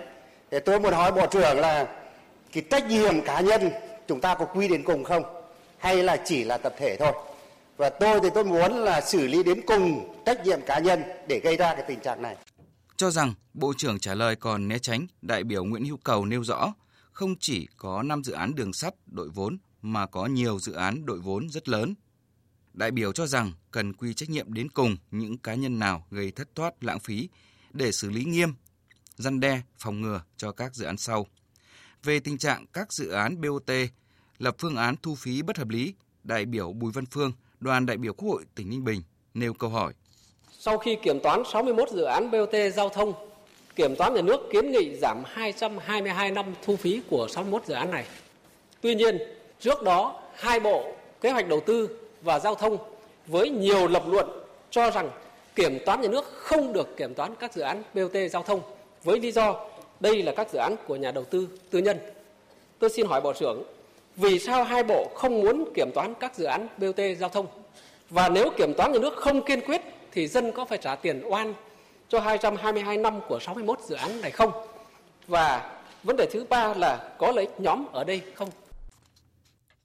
Thì 0.52 0.60
tôi 0.60 0.80
muốn 0.80 0.94
hỏi 0.94 1.12
Bộ 1.12 1.26
trưởng 1.26 1.60
là 1.60 1.88
cái 2.52 2.64
trách 2.70 2.88
nhiệm 2.90 3.22
cá 3.22 3.40
nhân 3.40 3.70
chúng 4.08 4.22
ta 4.22 4.36
có 4.36 4.46
quy 4.46 4.68
đến 4.68 4.84
cùng 4.84 5.04
không? 5.04 5.24
Hay 5.78 6.04
là 6.04 6.18
chỉ 6.26 6.44
là 6.44 6.58
tập 6.58 6.74
thể 6.78 6.98
thôi? 7.00 7.12
Và 7.78 7.90
tôi 7.90 8.20
thì 8.24 8.30
tôi 8.34 8.44
muốn 8.44 8.72
là 8.72 9.02
xử 9.02 9.28
lý 9.28 9.44
đến 9.44 9.62
cùng 9.68 10.16
trách 10.26 10.46
nhiệm 10.46 10.62
cá 10.62 10.80
nhân 10.80 11.04
để 11.28 11.40
gây 11.40 11.58
ra 11.58 11.74
cái 11.76 11.84
tình 11.88 12.00
trạng 12.00 12.22
này. 12.22 12.36
Cho 12.98 13.10
rằng 13.10 13.34
Bộ 13.54 13.74
trưởng 13.78 14.00
trả 14.00 14.16
lời 14.16 14.36
còn 14.36 14.68
né 14.68 14.80
tránh, 14.80 15.08
đại 15.22 15.44
biểu 15.44 15.64
Nguyễn 15.64 15.86
Hữu 15.86 15.98
Cầu 16.04 16.26
nêu 16.26 16.44
rõ 16.44 16.74
không 17.12 17.36
chỉ 17.40 17.68
có 17.78 18.04
5 18.04 18.24
dự 18.24 18.34
án 18.34 18.56
đường 18.56 18.74
sắt 18.74 18.94
đội 19.06 19.30
vốn 19.30 19.58
mà 19.86 20.06
có 20.06 20.26
nhiều 20.26 20.60
dự 20.60 20.74
án 20.74 21.06
đội 21.06 21.20
vốn 21.20 21.50
rất 21.50 21.70
lớn. 21.70 21.94
Đại 22.74 22.92
biểu 22.92 23.12
cho 23.12 23.28
rằng 23.28 23.52
cần 23.72 23.94
quy 23.94 24.14
trách 24.14 24.30
nhiệm 24.30 24.54
đến 24.54 24.70
cùng 24.70 24.98
những 25.12 25.38
cá 25.38 25.54
nhân 25.54 25.80
nào 25.80 26.06
gây 26.12 26.32
thất 26.32 26.56
thoát 26.56 26.84
lãng 26.84 27.00
phí 27.00 27.30
để 27.74 27.92
xử 27.92 28.10
lý 28.10 28.24
nghiêm, 28.24 28.54
răn 29.16 29.40
đe, 29.40 29.62
phòng 29.78 30.02
ngừa 30.02 30.22
cho 30.38 30.52
các 30.52 30.76
dự 30.76 30.86
án 30.86 30.98
sau. 30.98 31.28
Về 32.04 32.20
tình 32.20 32.38
trạng 32.38 32.66
các 32.74 32.94
dự 32.94 33.10
án 33.10 33.42
BOT 33.42 33.72
lập 34.38 34.56
phương 34.60 34.76
án 34.76 34.96
thu 35.02 35.16
phí 35.16 35.42
bất 35.42 35.58
hợp 35.58 35.70
lý, 35.70 35.94
đại 36.24 36.46
biểu 36.46 36.74
Bùi 36.74 36.92
Văn 36.92 37.06
Phương, 37.06 37.32
đoàn 37.60 37.86
đại 37.86 37.98
biểu 37.98 38.14
Quốc 38.14 38.30
hội 38.30 38.44
tỉnh 38.56 38.70
Ninh 38.70 38.84
Bình 38.84 39.02
nêu 39.34 39.54
câu 39.54 39.70
hỏi. 39.70 39.94
Sau 40.60 40.78
khi 40.78 40.98
kiểm 41.04 41.20
toán 41.24 41.44
61 41.54 41.90
dự 41.90 42.04
án 42.04 42.32
BOT 42.32 42.56
giao 42.76 42.90
thông, 42.90 43.14
kiểm 43.76 43.96
toán 43.96 44.14
nhà 44.14 44.22
nước 44.22 44.42
kiến 44.52 44.72
nghị 44.72 44.96
giảm 45.02 45.24
222 45.26 46.32
năm 46.32 46.46
thu 46.66 46.76
phí 46.76 47.02
của 47.10 47.28
61 47.28 47.66
dự 47.66 47.74
án 47.74 47.92
này. 47.92 48.06
Tuy 48.82 48.96
nhiên, 48.96 49.18
Trước 49.60 49.84
đó, 49.84 50.22
hai 50.34 50.60
bộ 50.60 50.84
kế 51.22 51.32
hoạch 51.32 51.48
đầu 51.48 51.60
tư 51.60 51.90
và 52.22 52.40
giao 52.40 52.56
thông 52.56 52.78
với 53.28 53.50
nhiều 53.50 53.88
lập 53.88 54.04
luận 54.08 54.30
cho 54.72 54.92
rằng 54.92 55.10
kiểm 55.56 55.80
toán 55.86 56.02
nhà 56.02 56.08
nước 56.08 56.26
không 56.34 56.74
được 56.74 56.98
kiểm 56.98 57.14
toán 57.14 57.36
các 57.36 57.54
dự 57.54 57.62
án 57.62 57.84
BOT 57.94 58.16
giao 58.32 58.44
thông 58.44 58.62
với 59.04 59.20
lý 59.20 59.32
do 59.32 59.56
đây 60.00 60.24
là 60.24 60.32
các 60.36 60.48
dự 60.54 60.60
án 60.60 60.76
của 60.88 60.96
nhà 60.96 61.12
đầu 61.12 61.24
tư 61.24 61.48
tư 61.72 61.80
nhân. 61.80 61.98
Tôi 62.80 62.90
xin 62.90 63.06
hỏi 63.08 63.22
Bộ 63.22 63.34
trưởng, 63.34 63.64
vì 64.16 64.40
sao 64.40 64.64
hai 64.64 64.84
bộ 64.84 65.12
không 65.16 65.42
muốn 65.42 65.74
kiểm 65.74 65.92
toán 65.96 66.14
các 66.20 66.36
dự 66.36 66.46
án 66.46 66.68
BOT 66.78 67.00
giao 67.20 67.30
thông? 67.30 67.48
Và 68.10 68.30
nếu 68.30 68.50
kiểm 68.58 68.74
toán 68.74 68.92
nhà 68.92 69.00
nước 69.00 69.14
không 69.16 69.46
kiên 69.46 69.62
quyết 69.62 69.82
thì 70.12 70.28
dân 70.28 70.52
có 70.52 70.66
phải 70.66 70.78
trả 70.78 70.96
tiền 70.96 71.22
oan 71.26 71.54
cho 72.10 72.20
222 72.20 72.98
năm 72.98 73.20
của 73.28 73.40
61 73.40 73.80
dự 73.82 73.96
án 73.96 74.22
này 74.22 74.32
không? 74.32 74.52
Và 75.28 75.72
vấn 76.04 76.16
đề 76.18 76.26
thứ 76.32 76.46
ba 76.50 76.74
là 76.74 77.10
có 77.18 77.32
lợi 77.32 77.46
ích 77.46 77.60
nhóm 77.60 77.86
ở 77.94 78.04
đây 78.04 78.22
không? 78.36 78.50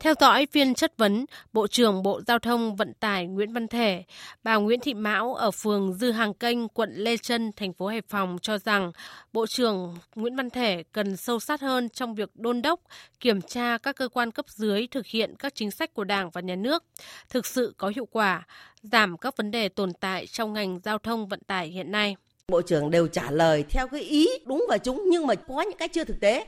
Theo 0.00 0.14
dõi 0.20 0.46
phiên 0.52 0.74
chất 0.74 0.92
vấn, 0.96 1.24
Bộ 1.52 1.66
trưởng 1.66 2.02
Bộ 2.02 2.20
Giao 2.26 2.38
thông 2.38 2.76
Vận 2.76 2.94
tải 2.94 3.26
Nguyễn 3.26 3.52
Văn 3.52 3.68
Thể, 3.68 4.04
bà 4.42 4.56
Nguyễn 4.56 4.80
Thị 4.80 4.94
Mão 4.94 5.34
ở 5.34 5.50
phường 5.50 5.92
Dư 5.92 6.10
Hàng 6.10 6.34
Kênh, 6.34 6.68
quận 6.68 6.94
Lê 6.94 7.16
Trân, 7.16 7.52
thành 7.56 7.72
phố 7.72 7.86
Hải 7.86 8.00
Phòng 8.08 8.38
cho 8.42 8.58
rằng 8.58 8.92
Bộ 9.32 9.46
trưởng 9.46 9.96
Nguyễn 10.14 10.36
Văn 10.36 10.50
Thể 10.50 10.82
cần 10.92 11.16
sâu 11.16 11.40
sát 11.40 11.60
hơn 11.60 11.88
trong 11.88 12.14
việc 12.14 12.30
đôn 12.34 12.62
đốc, 12.62 12.80
kiểm 13.20 13.42
tra 13.42 13.78
các 13.78 13.96
cơ 13.96 14.08
quan 14.08 14.30
cấp 14.30 14.44
dưới 14.48 14.86
thực 14.90 15.06
hiện 15.06 15.34
các 15.38 15.54
chính 15.54 15.70
sách 15.70 15.94
của 15.94 16.04
Đảng 16.04 16.30
và 16.30 16.40
Nhà 16.40 16.56
nước, 16.56 16.84
thực 17.28 17.46
sự 17.46 17.74
có 17.76 17.92
hiệu 17.96 18.08
quả, 18.10 18.46
giảm 18.82 19.18
các 19.18 19.36
vấn 19.36 19.50
đề 19.50 19.68
tồn 19.68 19.92
tại 20.00 20.26
trong 20.26 20.52
ngành 20.52 20.80
giao 20.84 20.98
thông 20.98 21.28
vận 21.28 21.40
tải 21.46 21.68
hiện 21.68 21.92
nay. 21.92 22.16
Bộ 22.48 22.62
trưởng 22.62 22.90
đều 22.90 23.06
trả 23.06 23.30
lời 23.30 23.64
theo 23.70 23.88
cái 23.88 24.00
ý 24.00 24.28
đúng 24.46 24.64
và 24.68 24.78
chúng 24.78 25.04
nhưng 25.10 25.26
mà 25.26 25.34
có 25.34 25.62
những 25.62 25.78
cái 25.78 25.88
chưa 25.88 26.04
thực 26.04 26.20
tế 26.20 26.46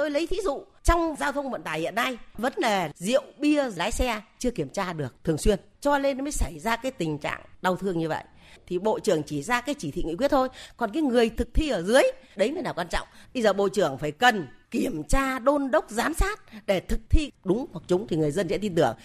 Tôi 0.00 0.10
lấy 0.10 0.26
thí 0.26 0.36
dụ 0.44 0.62
trong 0.82 1.14
giao 1.18 1.32
thông 1.32 1.50
vận 1.50 1.62
tải 1.62 1.80
hiện 1.80 1.94
nay 1.94 2.18
vấn 2.38 2.52
đề 2.62 2.90
rượu 2.94 3.22
bia 3.38 3.70
lái 3.76 3.92
xe 3.92 4.20
chưa 4.38 4.50
kiểm 4.50 4.68
tra 4.68 4.92
được 4.92 5.14
thường 5.24 5.38
xuyên. 5.38 5.58
Cho 5.80 5.98
nên 5.98 6.24
mới 6.24 6.32
xảy 6.32 6.58
ra 6.58 6.76
cái 6.76 6.92
tình 6.92 7.18
trạng 7.18 7.40
đau 7.62 7.76
thương 7.76 7.98
như 7.98 8.08
vậy. 8.08 8.24
Thì 8.66 8.78
bộ 8.78 8.98
trưởng 8.98 9.22
chỉ 9.22 9.42
ra 9.42 9.60
cái 9.60 9.74
chỉ 9.78 9.90
thị 9.90 10.02
nghị 10.02 10.16
quyết 10.16 10.30
thôi 10.30 10.48
còn 10.76 10.90
cái 10.92 11.02
người 11.02 11.28
thực 11.28 11.54
thi 11.54 11.68
ở 11.68 11.82
dưới 11.82 12.02
đấy 12.36 12.52
mới 12.52 12.62
là 12.62 12.72
quan 12.72 12.88
trọng. 12.88 13.08
Bây 13.34 13.42
giờ 13.42 13.52
bộ 13.52 13.68
trưởng 13.68 13.98
phải 13.98 14.12
cần 14.12 14.46
kiểm 14.70 15.04
tra 15.04 15.38
đôn 15.38 15.70
đốc 15.70 15.90
giám 15.90 16.14
sát 16.14 16.66
để 16.66 16.80
thực 16.80 17.00
thi 17.10 17.30
đúng 17.44 17.66
hoặc 17.72 17.82
chúng 17.86 18.06
thì 18.08 18.16
người 18.16 18.30
dân 18.30 18.48
sẽ 18.48 18.58
tin 18.58 18.74
tưởng. 18.74 18.96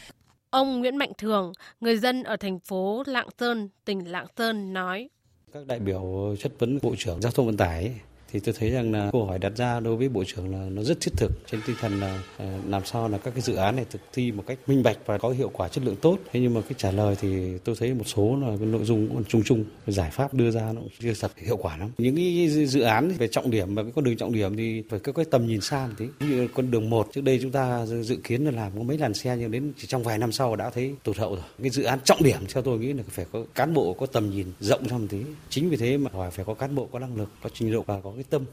Ông 0.50 0.80
Nguyễn 0.80 0.98
Mạnh 0.98 1.12
Thường, 1.18 1.54
người 1.80 1.98
dân 1.98 2.24
ở 2.24 2.36
thành 2.38 2.60
phố 2.60 3.04
Lạng 3.08 3.28
Sơn, 3.40 3.70
tỉnh 3.86 4.12
Lạng 4.12 4.28
Sơn 4.38 4.74
nói. 4.74 5.10
các 5.54 5.68
đại 5.68 5.80
biểu 5.80 6.36
chất 6.40 6.52
vấn 6.60 6.80
Bộ 6.82 6.96
trưởng 6.98 7.22
Giao 7.22 7.32
thông 7.32 7.46
Vận 7.46 7.58
tải 7.58 7.84
ấy, 7.84 7.94
thì 8.36 8.42
tôi 8.42 8.56
thấy 8.60 8.70
rằng 8.70 8.92
là 8.92 9.10
câu 9.12 9.26
hỏi 9.26 9.40
đặt 9.40 9.54
ra 9.56 9.80
đối 9.80 9.96
với 9.96 10.10
bộ 10.10 10.24
trưởng 10.28 10.52
là 10.52 10.70
nó 10.70 10.84
rất 10.84 10.98
thiết 11.02 11.12
thực 11.18 11.32
trên 11.52 11.62
tinh 11.68 11.76
thần 11.80 12.00
là 12.00 12.24
ờ, 12.38 12.46
làm 12.68 12.86
sao 12.86 13.10
là 13.10 13.18
các 13.18 13.32
cái 13.32 13.42
dự 13.42 13.56
án 13.56 13.76
này 13.76 13.86
thực 13.90 14.02
thi 14.14 14.32
một 14.32 14.44
cách 14.48 14.58
minh 14.68 14.84
bạch 14.84 14.98
và 15.06 15.18
có 15.18 15.30
hiệu 15.30 15.52
quả 15.54 15.68
chất 15.68 15.84
lượng 15.84 15.96
tốt. 16.02 16.18
Thế 16.32 16.40
nhưng 16.40 16.54
mà 16.54 16.62
cái 16.62 16.74
trả 16.78 16.92
lời 16.92 17.16
thì 17.22 17.58
tôi 17.64 17.76
thấy 17.80 17.94
một 17.94 18.04
số 18.06 18.38
là 18.42 18.48
cái 18.60 18.68
nội 18.68 18.84
dung 18.84 19.10
còn 19.14 19.24
chung 19.26 19.44
chung, 19.44 19.66
giải 19.88 20.12
pháp 20.12 20.34
đưa 20.34 20.52
ra 20.52 20.74
nó 20.74 20.82
chưa 21.00 21.14
thật 21.20 21.32
hiệu 21.38 21.58
quả 21.58 21.78
lắm. 21.78 21.90
Những 21.98 22.16
cái 22.16 22.48
dự 22.68 22.82
án 22.82 23.12
về 23.18 23.28
trọng 23.28 23.52
điểm 23.52 23.76
và 23.76 23.84
cái 23.84 23.92
con 23.96 24.06
đường 24.06 24.18
trọng 24.18 24.34
điểm 24.34 24.58
thì 24.58 24.84
phải 24.90 25.00
có 25.00 25.12
cái 25.12 25.26
tầm 25.26 25.48
nhìn 25.48 25.62
xa 25.62 25.88
một 25.88 25.94
tí. 25.98 26.06
Như 26.20 26.48
con 26.54 26.72
đường 26.72 26.90
một, 26.90 27.08
trước 27.14 27.24
đây 27.24 27.40
chúng 27.42 27.52
ta 27.52 27.86
dự 27.86 28.18
kiến 28.24 28.46
là 28.46 28.52
làm 28.52 28.72
có 28.78 28.84
mấy 28.84 28.98
làn 28.98 29.14
xe 29.14 29.38
nhưng 29.40 29.52
đến 29.52 29.74
chỉ 29.78 29.88
trong 29.88 30.04
vài 30.04 30.18
năm 30.18 30.32
sau 30.32 30.56
đã 30.56 30.70
thấy 30.70 30.94
tụt 31.04 31.18
hậu 31.18 31.36
rồi. 31.36 31.46
Cái 31.62 31.70
dự 31.70 31.84
án 31.84 32.00
trọng 32.04 32.24
điểm 32.24 32.40
theo 32.54 32.64
tôi 32.64 32.80
nghĩ 32.80 32.94
là 32.94 33.04
phải 33.08 33.26
có 33.32 33.44
cán 33.56 33.74
bộ 33.74 33.94
có 33.94 34.06
tầm 34.06 34.30
nhìn 34.30 34.48
rộng 34.60 34.88
ra 34.88 34.98
một 34.98 35.08
tí. 35.10 35.20
Chính 35.50 35.70
vì 35.70 35.78
thế 35.78 35.98
mà 35.98 36.12
hỏi 36.14 36.32
phải 36.32 36.46
có 36.46 36.54
cán 36.54 36.76
bộ 36.76 36.90
có 36.92 37.00
năng 37.00 37.16
lực, 37.16 37.30
có 37.44 37.50
trình 37.54 37.72
độ 37.72 37.84
và 37.88 38.00
có 38.04 38.12
cái 38.16 38.24
tâm. 38.30 38.46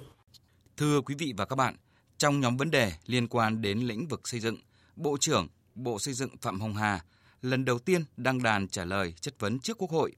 Thưa 0.77 1.01
quý 1.01 1.15
vị 1.19 1.35
và 1.37 1.45
các 1.45 1.57
bạn, 1.57 1.77
trong 2.19 2.41
nhóm 2.41 2.57
vấn 2.57 2.71
đề 2.71 2.93
liên 3.07 3.29
quan 3.29 3.63
đến 3.63 3.79
lĩnh 3.79 4.07
vực 4.07 4.29
xây 4.29 4.41
dựng, 4.41 4.57
Bộ 4.97 5.17
trưởng 5.21 5.49
Bộ 5.75 5.99
Xây 5.99 6.15
dựng 6.15 6.37
Phạm 6.37 6.61
Hồng 6.61 6.75
Hà 6.75 7.05
lần 7.43 7.65
đầu 7.65 7.79
tiên 7.79 8.05
đăng 8.17 8.43
đàn 8.43 8.69
trả 8.69 8.85
lời 8.85 9.15
chất 9.21 9.35
vấn 9.39 9.59
trước 9.59 9.79
Quốc 9.79 9.91
hội. 9.91 10.17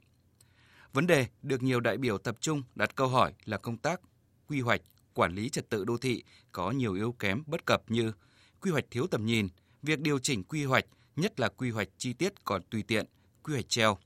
Vấn 0.93 1.07
đề 1.07 1.27
được 1.43 1.63
nhiều 1.63 1.81
đại 1.81 1.97
biểu 1.97 2.19
tập 2.19 2.37
trung 2.41 2.63
đặt 2.75 2.97
câu 2.97 3.09
hỏi 3.09 3.33
là 3.45 3.59
công 3.59 3.77
tác 3.77 4.01
quy 4.49 4.61
hoạch, 4.61 4.81
quản 5.15 5.35
lý 5.35 5.49
trật 5.49 5.69
tự 5.69 5.85
đô 5.85 5.97
thị 5.97 6.23
có 6.53 6.71
nhiều 6.71 6.95
yếu 6.95 7.13
kém 7.13 7.43
bất 7.47 7.67
cập 7.67 7.91
như 7.91 8.13
quy 8.61 8.71
hoạch 8.71 8.85
thiếu 8.91 9.07
tầm 9.07 9.27
nhìn, 9.27 9.49
việc 9.83 10.01
điều 10.01 10.19
chỉnh 10.19 10.45
quy 10.45 10.65
hoạch, 10.65 10.85
nhất 11.17 11.41
là 11.41 11.49
quy 11.49 11.71
hoạch 11.71 11.89
chi 11.99 12.13
tiết 12.13 12.45
còn 12.45 12.63
tùy 12.71 12.83
tiện, 12.83 13.07
quy 13.43 13.53
hoạch 13.53 13.69
treo. 13.69 13.99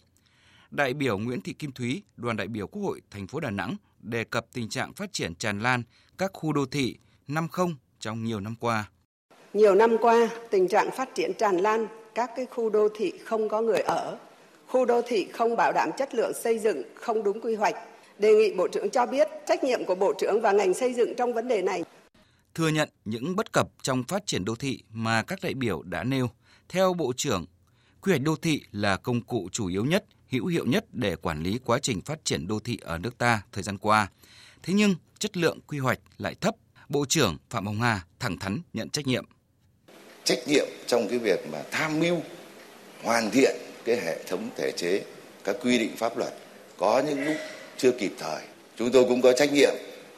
Đại 0.71 0.95
biểu 0.95 1.19
Nguyễn 1.19 1.41
Thị 1.41 1.53
Kim 1.53 1.73
Thúy, 1.73 2.03
đoàn 2.17 2.37
đại 2.37 2.49
biểu 2.49 2.67
Quốc 2.67 2.83
hội 2.83 3.01
thành 3.11 3.27
phố 3.27 3.41
Đà 3.41 3.51
Nẵng 3.51 3.77
đề 4.01 4.25
cập 4.25 4.47
tình 4.53 4.69
trạng 4.69 4.93
phát 4.93 5.13
triển 5.13 5.35
tràn 5.35 5.61
lan 5.61 5.83
các 6.19 6.31
khu 6.35 6.53
đô 6.53 6.67
thị 6.67 6.97
năm 7.29 7.49
không 7.49 7.77
trong 8.01 8.25
nhiều 8.25 8.41
năm 8.41 8.55
qua. 8.61 8.91
Nhiều 9.55 9.75
năm 9.75 9.97
qua, 10.01 10.29
tình 10.51 10.69
trạng 10.69 10.91
phát 10.91 11.15
triển 11.15 11.33
tràn 11.39 11.57
lan 11.57 11.87
các 12.15 12.31
cái 12.37 12.47
khu 12.47 12.71
đô 12.71 12.89
thị 12.97 13.13
không 13.25 13.49
có 13.49 13.61
người 13.61 13.81
ở, 13.81 14.19
khu 14.67 14.85
đô 14.85 15.03
thị 15.07 15.29
không 15.33 15.57
bảo 15.57 15.73
đảm 15.73 15.91
chất 15.99 16.15
lượng 16.15 16.33
xây 16.35 16.59
dựng, 16.59 16.83
không 16.95 17.23
đúng 17.23 17.41
quy 17.41 17.55
hoạch. 17.55 17.75
Đề 18.19 18.35
nghị 18.35 18.55
Bộ 18.55 18.69
trưởng 18.69 18.91
cho 18.91 19.07
biết 19.07 19.29
trách 19.47 19.65
nhiệm 19.65 19.85
của 19.85 19.95
Bộ 19.95 20.13
trưởng 20.21 20.41
và 20.41 20.53
ngành 20.53 20.75
xây 20.75 20.95
dựng 20.95 21.15
trong 21.17 21.35
vấn 21.35 21.49
đề 21.49 21.63
này. 21.63 21.85
Thừa 22.55 22.69
nhận 22.69 22.89
những 23.05 23.37
bất 23.37 23.53
cập 23.53 23.69
trong 23.83 24.05
phát 24.05 24.27
triển 24.27 24.45
đô 24.45 24.55
thị 24.55 24.83
mà 24.93 25.23
các 25.23 25.39
đại 25.43 25.55
biểu 25.55 25.83
đã 25.83 26.05
nêu, 26.05 26.31
theo 26.69 26.95
Bộ 26.95 27.13
trưởng, 27.17 27.47
quy 28.01 28.13
hoạch 28.13 28.23
đô 28.25 28.37
thị 28.37 28.63
là 28.73 28.97
công 28.97 29.21
cụ 29.21 29.49
chủ 29.53 29.67
yếu 29.67 29.85
nhất 29.85 30.05
hữu 30.31 30.47
hiệu 30.47 30.67
nhất 30.67 30.85
để 30.93 31.17
quản 31.17 31.43
lý 31.43 31.59
quá 31.65 31.79
trình 31.83 32.01
phát 32.01 32.25
triển 32.25 32.47
đô 32.47 32.61
thị 32.61 32.79
ở 32.83 32.99
nước 32.99 33.19
ta 33.19 33.43
thời 33.53 33.63
gian 33.63 33.79
qua. 33.79 34.09
Thế 34.63 34.75
nhưng, 34.75 34.95
chất 35.19 35.37
lượng 35.37 35.61
quy 35.67 35.79
hoạch 35.79 35.99
lại 36.19 36.35
thấp. 36.41 36.55
Bộ 36.89 37.05
trưởng 37.09 37.37
Phạm 37.51 37.67
Hồng 37.67 37.81
Hà 37.81 38.05
thẳng 38.19 38.39
thắn 38.39 38.61
nhận 38.73 38.91
trách 38.91 39.07
nhiệm. 39.07 39.25
Trách 40.25 40.39
nhiệm 40.47 40.67
trong 40.87 41.09
cái 41.09 41.19
việc 41.19 41.41
mà 41.53 41.63
tham 41.71 42.01
mưu 42.01 42.23
hoàn 43.03 43.31
thiện 43.31 43.57
cái 43.85 43.97
hệ 43.97 44.25
thống 44.25 44.51
thể 44.57 44.73
chế, 44.77 45.05
các 45.45 45.57
quy 45.63 45.79
định 45.79 45.97
pháp 45.97 46.17
luật 46.17 46.35
có 46.77 47.03
những 47.07 47.25
lúc 47.25 47.37
chưa 47.77 47.93
kịp 47.93 48.13
thời. 48.19 48.43
Chúng 48.77 48.93
tôi 48.93 49.05
cũng 49.09 49.23
có 49.23 49.33
trách 49.33 49.53
nhiệm 49.53 49.75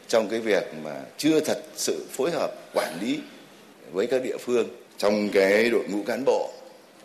trong 0.09 0.29
cái 0.29 0.40
việc 0.40 0.64
mà 0.85 1.05
chưa 1.19 1.40
thật 1.40 1.62
sự 1.76 2.07
phối 2.11 2.31
hợp 2.31 2.50
quản 2.75 2.99
lý 3.00 3.21
với 3.93 4.07
các 4.07 4.23
địa 4.23 4.37
phương 4.40 4.69
trong 4.99 5.29
cái 5.33 5.71
đội 5.71 5.85
ngũ 5.88 6.02
cán 6.02 6.25
bộ 6.25 6.50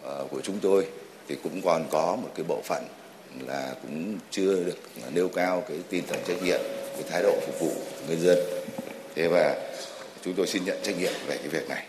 ờ, 0.01 0.27
của 0.31 0.41
chúng 0.41 0.59
tôi 0.59 0.87
thì 1.27 1.35
cũng 1.43 1.61
còn 1.61 1.87
có 1.91 2.17
một 2.21 2.29
cái 2.35 2.45
bộ 2.47 2.61
phận 2.65 2.83
là 3.39 3.75
cũng 3.81 4.17
chưa 4.31 4.63
được 4.63 4.77
nêu 5.13 5.29
cao 5.29 5.63
cái 5.69 5.77
tinh 5.89 6.03
thần 6.07 6.19
trách 6.27 6.43
nhiệm 6.43 6.59
cái 6.93 7.03
thái 7.09 7.23
độ 7.23 7.39
phục 7.45 7.59
vụ 7.59 7.71
người 8.07 8.17
dân. 8.17 8.37
Thế 9.15 9.27
và 9.31 9.71
chúng 10.21 10.33
tôi 10.33 10.47
xin 10.47 10.65
nhận 10.65 10.77
trách 10.83 10.97
nhiệm 10.99 11.13
về 11.27 11.37
cái 11.37 11.47
việc 11.47 11.69
này. 11.69 11.87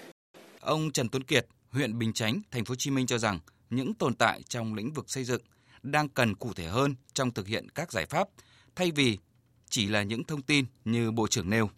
Ông 0.61 0.90
Trần 0.93 1.09
Tuấn 1.09 1.23
Kiệt 1.23 1.47
huyện 1.71 1.99
Bình 1.99 2.12
Chánh 2.12 2.40
thành 2.50 2.64
phố 2.64 2.73
Hồ 2.73 2.76
Chí 2.78 2.90
Minh 2.90 3.07
cho 3.07 3.19
rằng 3.19 3.40
những 3.71 3.95
tồn 3.95 4.14
tại 4.14 4.40
trong 4.49 4.75
lĩnh 4.75 4.93
vực 4.93 5.11
xây 5.11 5.25
dựng 5.25 5.43
đang 5.83 6.09
cần 6.09 6.35
cụ 6.35 6.52
thể 6.57 6.64
hơn 6.64 6.95
trong 7.12 7.31
thực 7.31 7.47
hiện 7.47 7.69
các 7.75 7.93
giải 7.93 8.07
pháp 8.07 8.28
thay 8.76 8.90
vì 8.90 9.19
chỉ 9.71 9.88
là 9.88 10.02
những 10.02 10.25
thông 10.25 10.43
tin 10.43 10.64
như 10.85 11.11
bộ 11.11 11.26
trưởng 11.28 11.50
nêu. 11.50 11.71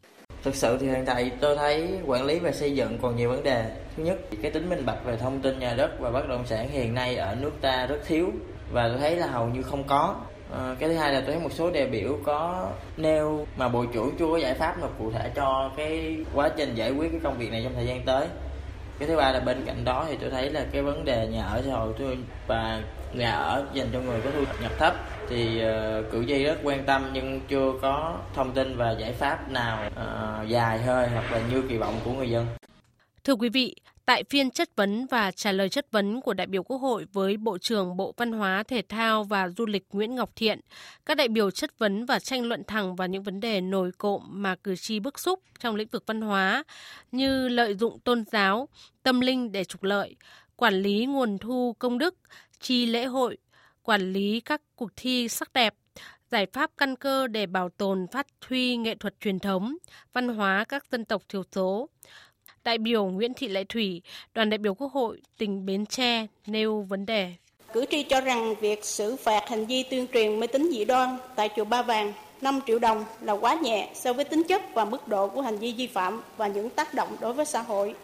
Thực 0.42 0.54
sự 0.54 0.78
thì 0.80 0.86
hiện 0.86 1.04
tại 1.06 1.32
tôi 1.40 1.56
thấy 1.56 1.98
quản 2.06 2.24
lý 2.24 2.38
về 2.38 2.52
xây 2.52 2.76
dựng 2.76 2.98
còn 3.02 3.16
nhiều 3.16 3.30
vấn 3.30 3.42
đề. 3.42 3.88
Thứ 3.98 4.04
nhất, 4.04 4.18
cái 4.42 4.50
tính 4.50 4.68
minh 4.70 4.86
bạch 4.86 5.04
về 5.04 5.16
thông 5.16 5.40
tin 5.40 5.58
nhà 5.58 5.74
đất 5.76 6.00
và 6.00 6.10
bất 6.10 6.28
động 6.28 6.46
sản 6.46 6.68
hiện 6.68 6.94
nay 6.94 7.16
ở 7.16 7.34
nước 7.34 7.52
ta 7.60 7.86
rất 7.86 7.98
thiếu 8.06 8.32
và 8.72 8.88
tôi 8.88 8.98
thấy 8.98 9.16
là 9.16 9.26
hầu 9.26 9.46
như 9.46 9.62
không 9.62 9.84
có. 9.84 10.14
À, 10.52 10.76
cái 10.78 10.88
thứ 10.88 10.94
hai 10.94 11.12
là 11.12 11.20
tôi 11.20 11.34
thấy 11.34 11.42
một 11.42 11.52
số 11.52 11.70
đại 11.70 11.86
biểu 11.86 12.18
có 12.24 12.68
nêu 12.96 13.46
mà 13.56 13.68
bộ 13.68 13.84
trưởng 13.86 14.10
chưa 14.18 14.26
có 14.26 14.36
giải 14.38 14.54
pháp 14.54 14.78
nào 14.78 14.90
cụ 14.98 15.10
thể 15.10 15.30
cho 15.34 15.70
cái 15.76 16.16
quá 16.34 16.48
trình 16.56 16.74
giải 16.74 16.90
quyết 16.90 17.10
cái 17.10 17.20
công 17.24 17.38
việc 17.38 17.50
này 17.50 17.60
trong 17.64 17.74
thời 17.74 17.86
gian 17.86 18.02
tới. 18.02 18.26
Cái 18.98 19.08
thứ 19.08 19.16
ba 19.16 19.32
là 19.32 19.40
bên 19.40 19.62
cạnh 19.66 19.84
đó 19.84 20.04
thì 20.08 20.16
tôi 20.20 20.30
thấy 20.30 20.50
là 20.50 20.64
cái 20.72 20.82
vấn 20.82 21.04
đề 21.04 21.26
nhà 21.26 21.44
ở 21.44 21.62
xã 21.66 21.72
hội 21.72 21.94
và 22.46 22.82
nhà 23.14 23.30
ở 23.30 23.66
dành 23.72 23.88
cho 23.92 24.00
người 24.00 24.20
có 24.24 24.30
thu 24.30 24.44
nhập 24.62 24.72
thấp 24.78 24.94
thì 25.28 25.62
uh, 25.62 26.12
cử 26.12 26.24
tri 26.28 26.44
rất 26.44 26.58
quan 26.62 26.84
tâm 26.84 27.10
nhưng 27.12 27.40
chưa 27.48 27.72
có 27.82 28.18
thông 28.34 28.52
tin 28.52 28.76
và 28.76 28.90
giải 28.90 29.12
pháp 29.12 29.50
nào 29.50 29.78
uh, 29.86 30.48
dài 30.48 30.78
hơi 30.78 31.08
hoặc 31.08 31.32
là 31.32 31.40
như 31.52 31.62
kỳ 31.68 31.76
vọng 31.76 31.94
của 32.04 32.12
người 32.12 32.30
dân. 32.30 32.46
Thưa 33.24 33.34
quý 33.34 33.48
vị, 33.48 33.74
tại 34.08 34.24
phiên 34.30 34.50
chất 34.50 34.76
vấn 34.76 35.06
và 35.06 35.30
trả 35.30 35.52
lời 35.52 35.68
chất 35.68 35.86
vấn 35.90 36.20
của 36.20 36.34
đại 36.34 36.46
biểu 36.46 36.62
Quốc 36.62 36.78
hội 36.78 37.06
với 37.12 37.36
Bộ 37.36 37.58
trưởng 37.58 37.96
Bộ 37.96 38.14
Văn 38.16 38.32
hóa, 38.32 38.62
Thể 38.62 38.82
thao 38.88 39.24
và 39.24 39.48
Du 39.48 39.66
lịch 39.66 39.86
Nguyễn 39.92 40.14
Ngọc 40.14 40.30
Thiện, 40.36 40.60
các 41.06 41.16
đại 41.16 41.28
biểu 41.28 41.50
chất 41.50 41.78
vấn 41.78 42.04
và 42.04 42.18
tranh 42.18 42.44
luận 42.44 42.62
thẳng 42.66 42.96
vào 42.96 43.08
những 43.08 43.22
vấn 43.22 43.40
đề 43.40 43.60
nổi 43.60 43.90
cộm 43.98 44.22
mà 44.28 44.56
cử 44.56 44.76
tri 44.76 45.00
bức 45.00 45.18
xúc 45.18 45.40
trong 45.60 45.74
lĩnh 45.74 45.88
vực 45.88 46.04
văn 46.06 46.20
hóa 46.20 46.64
như 47.12 47.48
lợi 47.48 47.74
dụng 47.74 48.00
tôn 48.00 48.24
giáo, 48.32 48.68
tâm 49.02 49.20
linh 49.20 49.52
để 49.52 49.64
trục 49.64 49.82
lợi, 49.82 50.16
quản 50.56 50.74
lý 50.74 51.06
nguồn 51.06 51.38
thu 51.38 51.76
công 51.78 51.98
đức, 51.98 52.14
chi 52.60 52.86
lễ 52.86 53.04
hội, 53.04 53.38
quản 53.82 54.12
lý 54.12 54.40
các 54.40 54.62
cuộc 54.76 54.90
thi 54.96 55.28
sắc 55.28 55.52
đẹp, 55.52 55.74
giải 56.30 56.46
pháp 56.52 56.70
căn 56.76 56.96
cơ 56.96 57.26
để 57.26 57.46
bảo 57.46 57.68
tồn 57.68 58.06
phát 58.12 58.26
huy 58.48 58.76
nghệ 58.76 58.94
thuật 58.94 59.14
truyền 59.20 59.38
thống, 59.38 59.76
văn 60.12 60.28
hóa 60.28 60.64
các 60.68 60.84
dân 60.90 61.04
tộc 61.04 61.22
thiểu 61.28 61.42
số. 61.52 61.88
Đại 62.68 62.78
biểu 62.78 63.04
Nguyễn 63.04 63.34
Thị 63.34 63.48
Lệ 63.48 63.64
Thủy, 63.64 64.02
đoàn 64.34 64.50
đại 64.50 64.58
biểu 64.58 64.75
Quốc 64.75 64.92
hội 64.92 65.20
tỉnh 65.38 65.66
Bến 65.66 65.87
Tre 65.87 66.26
nêu 66.46 66.87
vấn 66.88 67.06
đề. 67.06 67.32
Cử 67.72 67.84
tri 67.90 68.02
cho 68.02 68.20
rằng 68.20 68.54
việc 68.60 68.84
xử 68.84 69.16
phạt 69.16 69.48
hành 69.48 69.66
vi 69.66 69.82
tuyên 69.82 70.06
truyền 70.12 70.40
mê 70.40 70.46
tín 70.46 70.68
dị 70.72 70.84
đoan 70.84 71.16
tại 71.37 71.48
chùa 71.56 71.64
Ba 71.64 71.82
Vàng 71.82 72.12
5 72.40 72.60
triệu 72.66 72.78
đồng 72.78 73.04
là 73.20 73.32
quá 73.32 73.58
nhẹ 73.62 73.90
so 73.94 74.12
với 74.12 74.25
tính 74.25 74.42
chất 74.48 74.62
và 74.75 74.84
mức 74.84 75.08
độ 75.08 75.28
của 75.28 75.40
hành 75.40 75.58
vi 75.58 75.72
vi 75.72 75.87
phạm 75.87 76.22
và 76.37 76.46
những 76.46 76.70
tác 76.70 76.94
động 76.94 77.16
đối 77.20 77.32
với 77.32 77.44
xã 77.44 77.62
hội. 77.62 77.94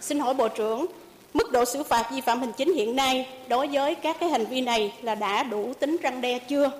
Xin 0.00 0.20
hỏi 0.20 0.34
Bộ 0.34 0.48
trưởng, 0.48 0.86
Mức 1.34 1.52
độ 1.52 1.64
xử 1.64 1.82
phạt 1.82 2.10
vi 2.12 2.20
phạm 2.20 2.40
hành 2.40 2.52
chính 2.56 2.74
hiện 2.74 2.96
nay 2.96 3.28
đối 3.48 3.66
với 3.66 3.94
các 3.94 4.16
cái 4.20 4.28
hành 4.28 4.44
vi 4.44 4.60
này 4.60 4.92
là 5.02 5.14
đã 5.14 5.42
đủ 5.42 5.72
tính 5.80 5.96
răng 6.02 6.20
đe 6.20 6.38
chưa? 6.38 6.70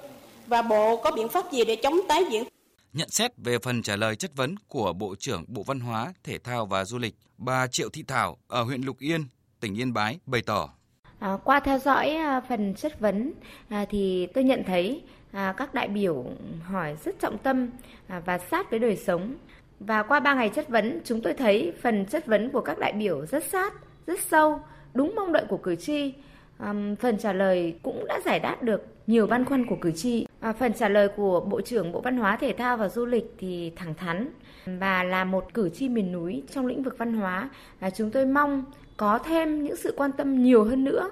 Và 0.47 0.63
Bộ 0.63 0.97
có 0.97 1.11
biện 1.11 1.29
pháp 1.29 1.53
gì 1.53 1.65
để 1.65 1.77
chống 1.77 2.01
tái 2.09 2.25
diễn? 2.31 2.45
Nhận 2.93 3.09
xét 3.09 3.33
về 3.37 3.59
phần 3.59 3.83
trả 3.83 3.97
lời 3.97 4.17
chất 4.17 4.31
vấn 4.37 4.55
của 4.69 4.93
Bộ 4.93 5.15
trưởng 5.19 5.45
Bộ 5.49 5.63
Văn 5.63 5.81
hóa, 5.81 6.13
Thể 6.25 6.39
thao 6.39 6.67
và 6.67 6.85
Du 6.85 6.99
lịch, 6.99 7.15
bà 7.39 7.67
Triệu 7.67 7.89
Thị 7.89 8.05
Thảo 8.09 8.37
ở 8.49 8.63
huyện 8.63 8.83
Lục 8.83 8.99
Yên, 8.99 9.25
tỉnh 9.61 9.75
Yên 9.75 9.93
Bái 9.93 10.19
bày 10.27 10.43
tỏ. 10.47 10.71
À, 11.19 11.37
qua 11.45 11.61
theo 11.61 11.79
dõi 11.79 12.11
à, 12.11 12.41
phần 12.49 12.75
chất 12.75 13.01
vấn 13.01 13.33
à, 13.69 13.87
thì 13.91 14.27
tôi 14.35 14.45
nhận 14.45 14.63
thấy 14.67 15.03
à, 15.33 15.55
các 15.57 15.75
đại 15.75 15.89
biểu 15.89 16.25
hỏi 16.63 16.97
rất 17.05 17.21
trọng 17.21 17.39
tâm 17.39 17.71
à, 18.07 18.23
và 18.27 18.39
sát 18.39 18.71
với 18.71 18.79
đời 18.79 18.97
sống. 18.97 19.35
Và 19.81 20.03
qua 20.03 20.21
ba 20.21 20.35
ngày 20.35 20.49
chất 20.49 20.69
vấn, 20.69 21.01
chúng 21.05 21.21
tôi 21.23 21.35
thấy 21.35 21.73
phần 21.83 22.07
chất 22.07 22.27
vấn 22.27 22.51
của 22.51 22.61
các 22.61 22.79
đại 22.79 22.93
biểu 22.93 23.27
rất 23.27 23.45
sát, 23.53 23.73
rất 24.07 24.21
sâu, 24.31 24.61
đúng 24.95 25.15
mong 25.17 25.33
đợi 25.33 25.45
của 25.49 25.59
cử 25.59 25.77
tri. 25.77 26.15
À, 26.59 26.75
phần 27.01 27.19
trả 27.19 27.33
lời 27.33 27.79
cũng 27.83 28.05
đã 28.09 28.21
giải 28.25 28.41
đáp 28.41 28.63
được 28.63 28.83
nhiều 29.07 29.27
băn 29.27 29.45
khoăn 29.45 29.67
của 29.67 29.77
cử 29.81 29.93
tri. 29.97 30.27
À, 30.43 30.53
phần 30.53 30.73
trả 30.73 30.89
lời 30.89 31.09
của 31.09 31.41
Bộ 31.41 31.61
trưởng 31.61 31.93
Bộ 31.93 32.01
Văn 32.01 32.17
hóa 32.17 32.37
Thể 32.37 32.53
thao 32.53 32.77
và 32.77 32.89
Du 32.89 33.07
lịch 33.07 33.35
thì 33.39 33.73
thẳng 33.77 33.95
thắn 33.95 34.29
và 34.67 35.05
là 35.05 35.25
một 35.25 35.55
cử 35.55 35.69
tri 35.69 35.89
miền 35.89 36.13
núi 36.13 36.43
trong 36.55 36.67
lĩnh 36.67 36.83
vực 36.83 36.99
văn 36.99 37.15
hóa. 37.15 37.51
À, 37.81 37.91
chúng 37.91 38.11
tôi 38.11 38.27
mong 38.27 38.65
có 38.97 39.19
thêm 39.19 39.65
những 39.65 39.77
sự 39.77 39.95
quan 39.97 40.13
tâm 40.13 40.43
nhiều 40.43 40.65
hơn 40.65 40.85
nữa 40.85 41.11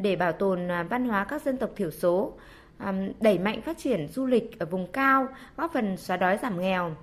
để 0.00 0.16
bảo 0.16 0.32
tồn 0.32 0.70
à, 0.70 0.82
văn 0.82 1.08
hóa 1.08 1.24
các 1.24 1.42
dân 1.42 1.56
tộc 1.56 1.70
thiểu 1.76 1.90
số, 1.90 2.32
à, 2.78 2.94
đẩy 3.20 3.38
mạnh 3.38 3.62
phát 3.62 3.78
triển 3.78 4.08
du 4.08 4.26
lịch 4.26 4.58
ở 4.58 4.66
vùng 4.66 4.92
cao, 4.92 5.28
góp 5.56 5.72
phần 5.72 5.96
xóa 5.96 6.16
đói 6.16 6.38
giảm 6.42 6.60
nghèo 6.60 6.94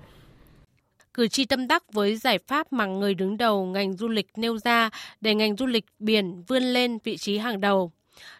cử 1.14 1.28
tri 1.28 1.46
tâm 1.46 1.68
đắc 1.68 1.94
với 1.94 2.16
giải 2.16 2.40
pháp 2.48 2.74
mà 2.74 2.86
người 2.86 3.14
đứng 3.14 3.38
đầu 3.38 3.66
ngành 3.66 3.94
du 3.94 4.08
lịch 4.08 4.28
nêu 4.38 4.58
ra 4.58 4.90
để 5.22 5.36
ngành 5.36 5.56
du 5.56 5.66
lịch 5.66 5.86
biển 6.00 6.44
vươn 6.48 6.64
lên 6.64 6.98
vị 7.04 7.18
trí 7.18 7.38
hàng 7.38 7.62
đầu. 7.62 7.92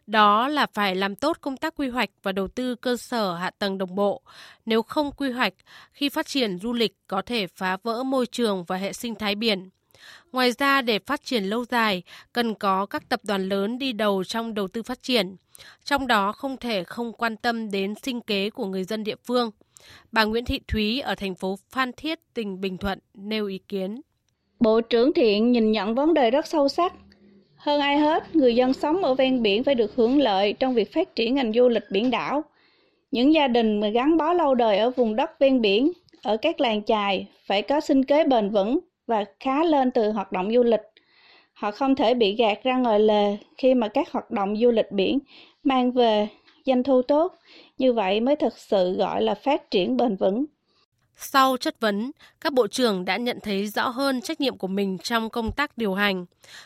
Đó 0.08 0.48
là 0.48 0.68
phải 0.74 0.96
làm 0.96 1.16
tốt 1.16 1.38
công 1.42 1.58
tác 1.58 1.74
quy 1.78 1.90
hoạch 1.90 2.10
và 2.24 2.32
đầu 2.32 2.48
tư 2.48 2.76
cơ 2.76 2.98
sở 2.98 3.36
hạ 3.36 3.52
tầng 3.60 3.78
đồng 3.78 3.96
bộ. 3.96 4.22
Nếu 4.66 4.82
không 4.82 5.12
quy 5.12 5.32
hoạch, 5.32 5.54
khi 5.92 6.10
phát 6.10 6.28
triển 6.28 6.60
du 6.60 6.74
lịch 6.74 6.96
có 7.08 7.22
thể 7.22 7.48
phá 7.48 7.78
vỡ 7.84 8.04
môi 8.04 8.26
trường 8.26 8.64
và 8.64 8.76
hệ 8.76 8.94
sinh 8.94 9.16
thái 9.16 9.36
biển. 9.36 9.70
Ngoài 10.32 10.52
ra, 10.52 10.82
để 10.82 11.00
phát 11.00 11.26
triển 11.26 11.44
lâu 11.44 11.66
dài, 11.66 12.04
cần 12.34 12.56
có 12.56 12.86
các 12.86 13.10
tập 13.10 13.20
đoàn 13.24 13.50
lớn 13.50 13.80
đi 13.80 13.94
đầu 13.94 14.24
trong 14.24 14.54
đầu 14.54 14.68
tư 14.68 14.84
phát 14.84 15.04
triển. 15.04 15.36
Trong 15.84 16.08
đó 16.08 16.32
không 16.32 16.58
thể 16.58 16.84
không 16.84 17.14
quan 17.14 17.38
tâm 17.38 17.72
đến 17.72 17.94
sinh 18.04 18.22
kế 18.22 18.50
của 18.50 18.66
người 18.66 18.84
dân 18.84 19.04
địa 19.04 19.16
phương. 19.26 19.52
Bà 20.12 20.24
Nguyễn 20.24 20.46
Thị 20.46 20.60
Thúy 20.68 21.00
ở 21.00 21.16
thành 21.16 21.36
phố 21.36 21.60
Phan 21.70 21.92
Thiết, 21.94 22.20
tỉnh 22.34 22.62
Bình 22.62 22.78
Thuận 22.78 23.00
nêu 23.14 23.48
ý 23.48 23.58
kiến. 23.68 24.02
Bộ 24.60 24.82
trưởng 24.82 25.14
Thiện 25.14 25.52
nhìn 25.52 25.72
nhận 25.72 25.96
vấn 25.96 26.14
đề 26.14 26.32
rất 26.32 26.48
sâu 26.48 26.70
sắc. 26.70 26.94
Hơn 27.60 27.82
ai 27.82 27.98
hết, 27.98 28.36
người 28.36 28.56
dân 28.56 28.74
sống 28.74 29.04
ở 29.04 29.14
ven 29.14 29.42
biển 29.42 29.64
phải 29.64 29.76
được 29.76 29.96
hưởng 29.96 30.20
lợi 30.20 30.54
trong 30.54 30.74
việc 30.74 30.94
phát 30.94 31.16
triển 31.16 31.36
ngành 31.36 31.54
du 31.54 31.70
lịch 31.70 31.84
biển 31.92 32.12
đảo. 32.12 32.44
Những 33.12 33.34
gia 33.34 33.48
đình 33.48 33.80
mà 33.80 33.90
gắn 33.90 34.18
bó 34.18 34.34
lâu 34.34 34.56
đời 34.56 34.78
ở 34.78 34.90
vùng 34.90 35.16
đất 35.16 35.40
ven 35.40 35.62
biển, 35.62 35.92
ở 36.24 36.38
các 36.38 36.62
làng 36.62 36.84
chài 36.84 37.28
phải 37.46 37.62
có 37.62 37.80
sinh 37.80 38.06
kế 38.06 38.24
bền 38.24 38.50
vững 38.50 38.80
và 39.08 39.26
khá 39.40 39.64
lên 39.64 39.92
từ 39.92 40.12
hoạt 40.12 40.32
động 40.32 40.54
du 40.54 40.64
lịch. 40.64 40.82
Họ 41.54 41.72
không 41.72 41.96
thể 41.96 42.14
bị 42.14 42.36
gạt 42.36 42.64
ra 42.64 42.78
ngoài 42.78 43.00
lề 43.00 43.38
khi 43.58 43.74
mà 43.74 43.88
các 43.88 44.12
hoạt 44.12 44.32
động 44.32 44.56
du 44.58 44.72
lịch 44.72 44.92
biển 44.92 45.20
mang 45.64 45.92
về 45.92 46.28
doanh 46.66 46.84
thu 46.84 47.02
tốt, 47.02 47.34
như 47.78 47.94
vậy 47.94 48.20
mới 48.20 48.36
thực 48.36 48.58
sự 48.58 48.94
gọi 48.94 49.24
là 49.24 49.36
phát 49.36 49.72
triển 49.72 49.98
bền 49.98 50.16
vững. 50.16 50.46
Sau 51.22 51.58
chất 51.58 51.80
vấn, 51.80 52.12
các 52.42 52.54
bộ 52.54 52.68
trưởng 52.68 53.06
đã 53.06 53.18
nhận 53.18 53.40
thấy 53.44 53.68
rõ 53.68 53.90
hơn 53.90 54.22
trách 54.22 54.42
nhiệm 54.42 54.58
của 54.58 54.68
mình 54.68 54.98
trong 54.98 55.30
công 55.30 55.52
tác 55.52 55.78
điều 55.78 55.94
hành. 55.94 56.26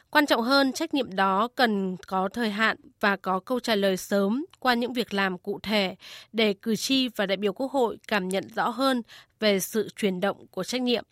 Quan 0.10 0.25
trọng 0.25 0.41
hơn, 0.41 0.74
trách 0.74 0.93
nhiệm 0.93 1.15
đó 1.15 1.48
cần 1.55 1.98
có 2.07 2.29
thời 2.33 2.50
hạn 2.50 2.77
và 3.00 3.15
có 3.15 3.39
câu 3.39 3.60
trả 3.60 3.75
lời 3.75 3.98
sớm 3.98 4.45
qua 4.60 4.74
những 4.74 4.93
việc 4.93 5.13
làm 5.13 5.38
cụ 5.38 5.60
thể 5.63 5.95
để 6.33 6.53
cử 6.53 6.75
tri 6.75 7.07
và 7.07 7.25
đại 7.25 7.38
biểu 7.38 7.53
Quốc 7.53 7.72
hội 7.72 7.98
cảm 8.07 8.29
nhận 8.29 8.48
rõ 8.55 8.69
hơn 8.69 9.01
về 9.39 9.60
sự 9.60 9.89
chuyển 9.95 10.19
động 10.19 10.48
của 10.51 10.63
trách 10.63 10.81
nhiệm. 10.81 11.03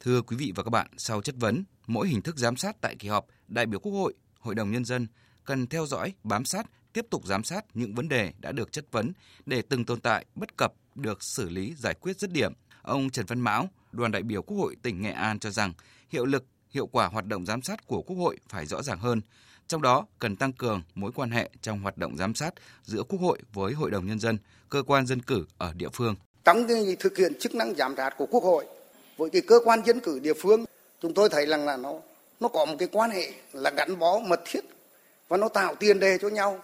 Thưa 0.00 0.22
quý 0.22 0.36
vị 0.36 0.52
và 0.56 0.62
các 0.62 0.70
bạn, 0.70 0.86
sau 0.96 1.22
chất 1.22 1.34
vấn, 1.38 1.64
mỗi 1.86 2.08
hình 2.08 2.22
thức 2.22 2.36
giám 2.38 2.56
sát 2.56 2.76
tại 2.80 2.96
kỳ 2.98 3.08
họp, 3.08 3.26
đại 3.48 3.66
biểu 3.66 3.80
Quốc 3.80 3.92
hội, 3.92 4.14
Hội 4.40 4.54
đồng 4.54 4.70
Nhân 4.70 4.84
dân 4.84 5.06
cần 5.44 5.66
theo 5.66 5.86
dõi, 5.86 6.14
bám 6.22 6.44
sát, 6.44 6.66
tiếp 6.92 7.06
tục 7.10 7.26
giám 7.26 7.44
sát 7.44 7.64
những 7.74 7.94
vấn 7.94 8.08
đề 8.08 8.32
đã 8.38 8.52
được 8.52 8.72
chất 8.72 8.86
vấn 8.92 9.12
để 9.46 9.62
từng 9.62 9.84
tồn 9.84 10.00
tại, 10.00 10.24
bất 10.34 10.56
cập 10.56 10.72
được 10.94 11.22
xử 11.22 11.48
lý 11.48 11.74
giải 11.78 11.94
quyết 11.94 12.18
dứt 12.18 12.32
điểm. 12.32 12.52
Ông 12.82 13.10
Trần 13.10 13.26
Văn 13.26 13.40
Mão, 13.40 13.68
đoàn 13.92 14.12
đại 14.12 14.22
biểu 14.22 14.42
Quốc 14.42 14.56
hội 14.56 14.76
tỉnh 14.82 15.02
Nghệ 15.02 15.10
An 15.10 15.38
cho 15.38 15.50
rằng 15.50 15.72
hiệu 16.08 16.24
lực, 16.24 16.44
hiệu 16.70 16.86
quả 16.86 17.06
hoạt 17.06 17.26
động 17.26 17.46
giám 17.46 17.62
sát 17.62 17.86
của 17.86 18.02
Quốc 18.02 18.16
hội 18.16 18.38
phải 18.48 18.66
rõ 18.66 18.82
ràng 18.82 18.98
hơn. 18.98 19.20
Trong 19.66 19.82
đó 19.82 20.06
cần 20.18 20.36
tăng 20.36 20.52
cường 20.52 20.82
mối 20.94 21.12
quan 21.14 21.30
hệ 21.30 21.50
trong 21.62 21.80
hoạt 21.80 21.96
động 21.96 22.16
giám 22.16 22.34
sát 22.34 22.54
giữa 22.82 23.02
Quốc 23.02 23.20
hội 23.20 23.38
với 23.52 23.72
Hội 23.72 23.90
đồng 23.90 24.06
Nhân 24.06 24.18
dân, 24.18 24.38
cơ 24.68 24.82
quan 24.82 25.06
dân 25.06 25.22
cử 25.22 25.46
ở 25.58 25.72
địa 25.74 25.88
phương. 25.92 26.14
Trong 26.44 26.68
cái 26.68 26.96
thực 27.00 27.16
hiện 27.18 27.32
chức 27.40 27.54
năng 27.54 27.74
giám 27.74 27.94
sát 27.96 28.10
của 28.18 28.26
Quốc 28.30 28.42
hội 28.44 28.66
với 29.18 29.30
cái 29.30 29.42
cơ 29.42 29.60
quan 29.64 29.82
dân 29.84 30.00
cử 30.00 30.18
địa 30.18 30.34
phương, 30.34 30.64
chúng 31.02 31.14
tôi 31.14 31.28
thấy 31.28 31.46
rằng 31.46 31.66
là 31.66 31.76
nó 31.76 31.94
nó 32.40 32.48
có 32.48 32.64
một 32.64 32.74
cái 32.78 32.88
quan 32.92 33.10
hệ 33.10 33.30
là 33.52 33.70
gắn 33.70 33.98
bó 33.98 34.18
mật 34.18 34.40
thiết 34.44 34.60
và 35.28 35.36
nó 35.36 35.48
tạo 35.48 35.74
tiền 35.74 36.00
đề 36.00 36.18
cho 36.18 36.28
nhau. 36.28 36.58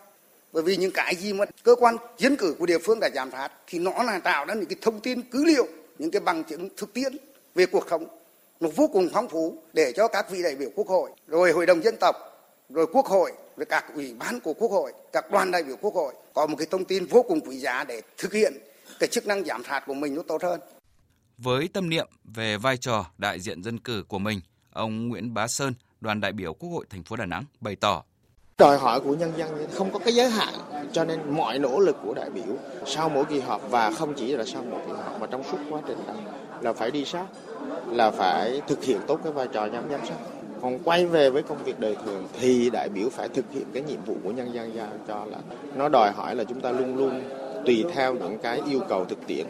Bởi 0.53 0.63
vì 0.63 0.77
những 0.77 0.91
cái 0.91 1.15
gì 1.17 1.33
mà 1.33 1.45
cơ 1.63 1.75
quan 1.75 1.97
dân 2.19 2.37
cử 2.37 2.57
của 2.59 2.67
địa 2.67 2.79
phương 2.79 3.01
đã 3.01 3.11
giám 3.15 3.31
sát 3.31 3.53
thì 3.67 3.79
nó 3.79 4.03
là 4.03 4.19
tạo 4.19 4.45
ra 4.45 4.55
những 4.55 4.67
cái 4.67 4.77
thông 4.81 5.01
tin 5.01 5.23
cứ 5.23 5.45
liệu 5.45 5.67
những 5.99 6.11
cái 6.11 6.21
bằng 6.21 6.45
chứng 6.45 6.69
thực 6.77 6.93
tiễn 6.95 7.17
về 7.55 7.67
cuộc 7.67 7.87
sống. 7.91 8.07
Nó 8.61 8.69
vô 8.77 8.89
cùng 8.93 9.09
phong 9.13 9.29
phú 9.29 9.57
để 9.73 9.93
cho 9.93 10.09
các 10.09 10.31
vị 10.31 10.43
đại 10.43 10.55
biểu 10.55 10.71
quốc 10.75 10.89
hội 10.89 11.11
rồi 11.27 11.53
hội 11.53 11.67
đồng 11.67 11.83
dân 11.83 11.97
tộc 12.01 12.17
rồi 12.69 12.87
quốc 12.93 13.07
hội 13.07 13.33
rồi 13.57 13.67
các 13.67 13.85
ủy 13.95 14.15
ban 14.19 14.41
của 14.41 14.53
quốc 14.53 14.71
hội 14.71 14.93
các 15.13 15.31
đoàn 15.31 15.51
đại 15.51 15.63
biểu 15.63 15.77
quốc 15.77 15.95
hội 15.95 16.15
có 16.35 16.47
một 16.47 16.57
cái 16.59 16.67
thông 16.71 16.85
tin 16.85 17.07
vô 17.07 17.23
cùng 17.23 17.41
quý 17.41 17.57
giá 17.57 17.85
để 17.85 18.03
thực 18.19 18.33
hiện 18.33 18.55
cái 18.99 19.09
chức 19.09 19.27
năng 19.27 19.45
giám 19.45 19.63
sát 19.69 19.83
của 19.87 19.95
mình 19.95 20.15
nó 20.15 20.23
tốt 20.23 20.43
hơn 20.43 20.61
với 21.45 21.69
tâm 21.69 21.89
niệm 21.89 22.07
về 22.25 22.57
vai 22.57 22.77
trò 22.77 23.07
đại 23.19 23.41
diện 23.41 23.63
dân 23.63 23.79
cử 23.79 24.05
của 24.09 24.19
mình 24.19 24.41
Ông 24.73 25.09
Nguyễn 25.09 25.35
Bá 25.35 25.49
Sơn, 25.49 25.75
đoàn 26.01 26.21
đại 26.21 26.33
biểu 26.33 26.55
Quốc 26.55 26.71
hội 26.71 26.85
thành 26.91 27.03
phố 27.03 27.17
Đà 27.17 27.27
Nẵng 27.27 27.45
bày 27.61 27.77
tỏ. 27.77 28.03
Đòi 28.59 28.79
hỏi 28.79 29.01
của 29.01 29.15
nhân 29.15 29.33
dân 29.37 29.67
không 29.73 29.93
có 29.93 29.99
cái 29.99 30.15
giới 30.15 30.31
hạn 30.31 30.55
cho 30.93 31.05
nên 31.05 31.21
mọi 31.31 31.59
nỗ 31.59 31.81
lực 31.81 31.97
của 32.03 32.15
đại 32.15 32.31
biểu 32.31 32.57
sau 32.87 33.09
mỗi 33.09 33.25
kỳ 33.25 33.41
họp 33.41 33.71
và 33.71 33.91
không 33.91 34.15
chỉ 34.15 34.37
là 34.37 34.45
sau 34.45 34.65
mỗi 34.71 34.81
kỳ 34.87 34.93
họp 34.93 35.21
mà 35.21 35.27
trong 35.27 35.45
suốt 35.45 35.59
quá 35.71 35.81
trình 35.87 35.99
đó 36.07 36.15
là 36.61 36.73
phải 36.73 36.91
đi 36.91 37.05
sát 37.05 37.27
là 37.87 38.11
phải 38.11 38.61
thực 38.69 38.85
hiện 38.85 39.01
tốt 39.07 39.21
cái 39.25 39.33
vai 39.33 39.49
trò 39.53 39.69
giám 39.69 39.91
giám 39.91 40.01
sát. 40.09 40.17
Còn 40.63 40.79
quay 40.85 41.07
về 41.07 41.31
với 41.31 41.43
công 41.43 41.65
việc 41.65 41.81
đời 41.81 41.97
thường 42.05 42.29
thì 42.41 42.71
đại 42.71 42.89
biểu 42.89 43.09
phải 43.11 43.29
thực 43.29 43.45
hiện 43.53 43.65
cái 43.75 43.83
nhiệm 43.83 44.05
vụ 44.05 44.17
của 44.23 44.31
nhân 44.31 44.55
dân 44.55 44.75
giao 44.75 44.89
cho 45.09 45.25
là 45.25 45.39
nó 45.77 45.89
đòi 45.89 46.13
hỏi 46.13 46.37
là 46.37 46.45
chúng 46.45 46.61
ta 46.61 46.71
luôn 46.71 46.97
luôn 46.97 47.23
tùy 47.67 47.85
theo 47.95 48.15
những 48.15 48.39
cái 48.39 48.61
yêu 48.71 48.81
cầu 48.89 49.05
thực 49.05 49.27
tiễn 49.27 49.47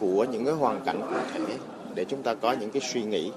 của 0.00 0.24
những 0.24 0.44
cái 0.44 0.54
hoàn 0.54 0.80
cảnh 0.84 1.00
cụ 1.00 1.16
thể 1.32 1.56
để 1.94 2.04
chúng 2.04 2.22
ta 2.22 2.34
có 2.34 2.52
những 2.52 2.70
cái 2.70 2.82
suy 2.92 3.02
nghĩ, 3.02 3.32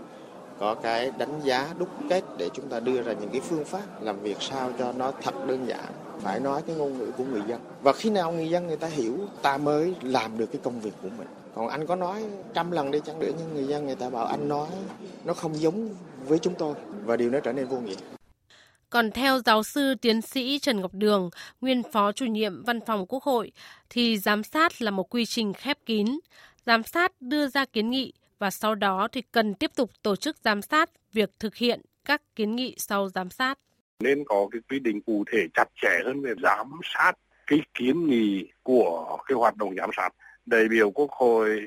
có 0.59 0.75
cái 0.75 1.11
đánh 1.17 1.39
giá 1.43 1.67
đúc 1.77 1.89
kết 2.09 2.23
để 2.37 2.49
chúng 2.53 2.67
ta 2.67 2.79
đưa 2.79 3.01
ra 3.01 3.13
những 3.13 3.29
cái 3.29 3.41
phương 3.41 3.65
pháp 3.65 4.01
làm 4.01 4.19
việc 4.19 4.37
sao 4.39 4.71
cho 4.79 4.91
nó 4.91 5.11
thật 5.21 5.47
đơn 5.47 5.67
giản, 5.67 5.85
phải 6.19 6.39
nói 6.39 6.61
cái 6.67 6.75
ngôn 6.75 6.97
ngữ 6.97 7.11
của 7.17 7.23
người 7.23 7.41
dân. 7.47 7.59
Và 7.81 7.93
khi 7.93 8.09
nào 8.09 8.31
người 8.31 8.49
dân 8.49 8.67
người 8.67 8.77
ta 8.77 8.87
hiểu, 8.87 9.17
ta 9.41 9.57
mới 9.57 9.95
làm 10.01 10.37
được 10.37 10.45
cái 10.51 10.61
công 10.63 10.79
việc 10.79 10.93
của 11.01 11.09
mình. 11.17 11.27
Còn 11.55 11.67
anh 11.67 11.87
có 11.87 11.95
nói 11.95 12.23
trăm 12.53 12.71
lần 12.71 12.91
đi 12.91 12.99
chăng 13.05 13.19
nữa, 13.19 13.31
nhưng 13.39 13.53
người 13.53 13.67
dân 13.67 13.85
người 13.85 13.95
ta 13.95 14.09
bảo 14.09 14.25
anh 14.25 14.49
nói, 14.49 14.67
nó 15.25 15.33
không 15.33 15.61
giống 15.61 15.89
với 16.27 16.39
chúng 16.39 16.53
tôi. 16.53 16.73
Và 17.05 17.15
điều 17.15 17.29
đó 17.29 17.39
trở 17.43 17.53
nên 17.53 17.67
vô 17.67 17.77
nghĩa 17.77 18.16
còn 18.89 19.11
theo 19.11 19.39
giáo 19.45 19.63
sư 19.63 19.95
tiến 20.01 20.21
sĩ 20.21 20.59
Trần 20.59 20.81
Ngọc 20.81 20.93
Đường, 20.93 21.29
nguyên 21.61 21.83
phó 21.91 22.11
chủ 22.11 22.25
nhiệm 22.25 22.63
văn 22.63 22.79
phòng 22.85 23.05
Quốc 23.09 23.23
hội, 23.23 23.51
thì 23.89 24.17
giám 24.17 24.43
sát 24.43 24.81
là 24.81 24.91
một 24.91 25.09
quy 25.09 25.25
trình 25.25 25.53
khép 25.53 25.77
kín. 25.85 26.05
Giám 26.65 26.83
sát 26.83 27.11
đưa 27.19 27.47
ra 27.47 27.65
kiến 27.65 27.89
nghị 27.89 28.13
và 28.39 28.51
sau 28.51 28.75
đó 28.75 29.07
thì 29.11 29.21
cần 29.21 29.53
tiếp 29.53 29.71
tục 29.75 29.91
tổ 30.03 30.15
chức 30.15 30.37
giám 30.43 30.61
sát 30.61 30.89
việc 31.13 31.29
thực 31.39 31.55
hiện 31.55 31.81
các 32.05 32.21
kiến 32.35 32.55
nghị 32.55 32.75
sau 32.77 33.09
giám 33.09 33.29
sát. 33.29 33.59
Nên 33.99 34.23
có 34.25 34.47
cái 34.51 34.61
quy 34.69 34.79
định 34.79 35.01
cụ 35.01 35.23
thể 35.31 35.39
chặt 35.53 35.65
chẽ 35.81 35.99
hơn 36.05 36.21
về 36.21 36.33
giám 36.43 36.71
sát 36.83 37.11
cái 37.47 37.59
kiến 37.73 38.07
nghị 38.09 38.47
của 38.63 39.17
cái 39.27 39.35
hoạt 39.35 39.55
động 39.55 39.75
giám 39.77 39.89
sát. 39.97 40.09
Đại 40.45 40.67
biểu 40.67 40.91
Quốc 40.91 41.11
hội 41.11 41.61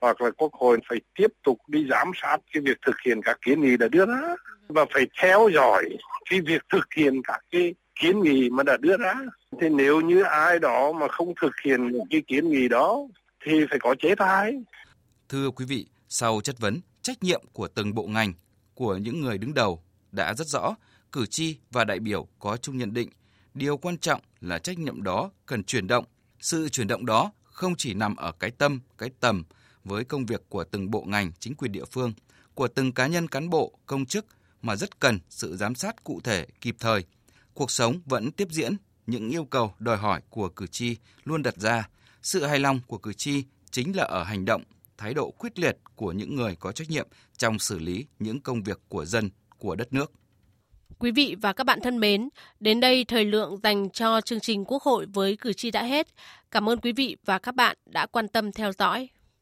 hoặc 0.00 0.20
là 0.20 0.30
Quốc 0.30 0.52
hội 0.52 0.78
phải 0.88 0.98
tiếp 1.14 1.32
tục 1.42 1.58
đi 1.68 1.86
giám 1.90 2.10
sát 2.22 2.36
cái 2.52 2.60
việc 2.60 2.78
thực 2.86 2.96
hiện 3.06 3.20
các 3.22 3.38
kiến 3.42 3.60
nghị 3.60 3.76
đã 3.76 3.88
đưa 3.88 4.06
ra 4.06 4.34
và 4.68 4.84
phải 4.94 5.06
theo 5.22 5.48
dõi 5.54 5.84
cái 6.30 6.40
việc 6.40 6.62
thực 6.72 6.86
hiện 6.96 7.22
các 7.24 7.40
cái 7.50 7.74
kiến 8.00 8.20
nghị 8.20 8.50
mà 8.50 8.62
đã 8.62 8.76
đưa 8.80 8.96
ra. 8.96 9.14
Thì 9.60 9.68
nếu 9.68 10.00
như 10.00 10.22
ai 10.22 10.58
đó 10.58 10.92
mà 10.92 11.08
không 11.08 11.34
thực 11.40 11.52
hiện 11.64 11.92
cái 12.10 12.22
kiến 12.26 12.48
nghị 12.48 12.68
đó 12.68 12.98
thì 13.44 13.52
phải 13.70 13.78
có 13.78 13.94
chế 14.02 14.14
tài. 14.14 14.52
Thưa 15.28 15.50
quý 15.50 15.64
vị, 15.64 15.86
sau 16.08 16.40
chất 16.40 16.58
vấn, 16.58 16.80
trách 17.02 17.22
nhiệm 17.22 17.42
của 17.52 17.68
từng 17.68 17.94
bộ 17.94 18.06
ngành, 18.06 18.32
của 18.74 18.96
những 18.96 19.20
người 19.20 19.38
đứng 19.38 19.54
đầu 19.54 19.82
đã 20.12 20.34
rất 20.34 20.46
rõ, 20.46 20.76
cử 21.12 21.26
tri 21.26 21.58
và 21.70 21.84
đại 21.84 21.98
biểu 21.98 22.28
có 22.38 22.56
chung 22.56 22.78
nhận 22.78 22.94
định, 22.94 23.08
điều 23.54 23.76
quan 23.76 23.98
trọng 23.98 24.20
là 24.40 24.58
trách 24.58 24.78
nhiệm 24.78 25.02
đó 25.02 25.30
cần 25.46 25.64
chuyển 25.64 25.86
động. 25.86 26.04
Sự 26.40 26.68
chuyển 26.68 26.88
động 26.88 27.06
đó 27.06 27.32
không 27.44 27.74
chỉ 27.78 27.94
nằm 27.94 28.16
ở 28.16 28.32
cái 28.32 28.50
tâm, 28.50 28.80
cái 28.98 29.10
tầm 29.20 29.44
với 29.88 30.04
công 30.04 30.26
việc 30.26 30.42
của 30.48 30.64
từng 30.64 30.90
bộ 30.90 31.04
ngành, 31.06 31.32
chính 31.38 31.54
quyền 31.54 31.72
địa 31.72 31.84
phương, 31.84 32.12
của 32.54 32.68
từng 32.68 32.92
cá 32.92 33.06
nhân 33.06 33.28
cán 33.28 33.50
bộ, 33.50 33.78
công 33.86 34.06
chức 34.06 34.26
mà 34.62 34.76
rất 34.76 35.00
cần 35.00 35.18
sự 35.30 35.56
giám 35.56 35.74
sát 35.74 36.04
cụ 36.04 36.20
thể, 36.24 36.46
kịp 36.60 36.76
thời. 36.78 37.04
Cuộc 37.54 37.70
sống 37.70 38.00
vẫn 38.06 38.32
tiếp 38.32 38.48
diễn, 38.50 38.76
những 39.06 39.30
yêu 39.30 39.44
cầu 39.44 39.74
đòi 39.78 39.96
hỏi 39.96 40.20
của 40.30 40.48
cử 40.48 40.66
tri 40.66 40.96
luôn 41.24 41.42
đặt 41.42 41.56
ra. 41.56 41.88
Sự 42.22 42.44
hài 42.44 42.58
lòng 42.58 42.80
của 42.86 42.98
cử 42.98 43.12
tri 43.12 43.44
chính 43.70 43.96
là 43.96 44.04
ở 44.04 44.24
hành 44.24 44.44
động 44.44 44.62
thái 44.98 45.14
độ 45.14 45.30
quyết 45.30 45.58
liệt 45.58 45.78
của 45.96 46.12
những 46.12 46.36
người 46.36 46.56
có 46.56 46.72
trách 46.72 46.90
nhiệm 46.90 47.08
trong 47.36 47.58
xử 47.58 47.78
lý 47.78 48.06
những 48.18 48.40
công 48.40 48.62
việc 48.62 48.80
của 48.88 49.04
dân, 49.04 49.30
của 49.58 49.74
đất 49.74 49.92
nước. 49.92 50.12
Quý 50.98 51.10
vị 51.10 51.36
và 51.42 51.52
các 51.52 51.64
bạn 51.64 51.80
thân 51.82 51.98
mến, 52.00 52.28
đến 52.60 52.80
đây 52.80 53.04
thời 53.04 53.24
lượng 53.24 53.56
dành 53.62 53.90
cho 53.90 54.20
chương 54.20 54.40
trình 54.40 54.64
Quốc 54.64 54.82
hội 54.82 55.06
với 55.06 55.36
cử 55.36 55.52
tri 55.52 55.70
đã 55.70 55.82
hết. 55.82 56.08
Cảm 56.50 56.68
ơn 56.68 56.80
quý 56.80 56.92
vị 56.92 57.16
và 57.24 57.38
các 57.38 57.54
bạn 57.54 57.76
đã 57.86 58.06
quan 58.06 58.28
tâm 58.28 58.52
theo 58.52 58.72
dõi. 58.72 59.08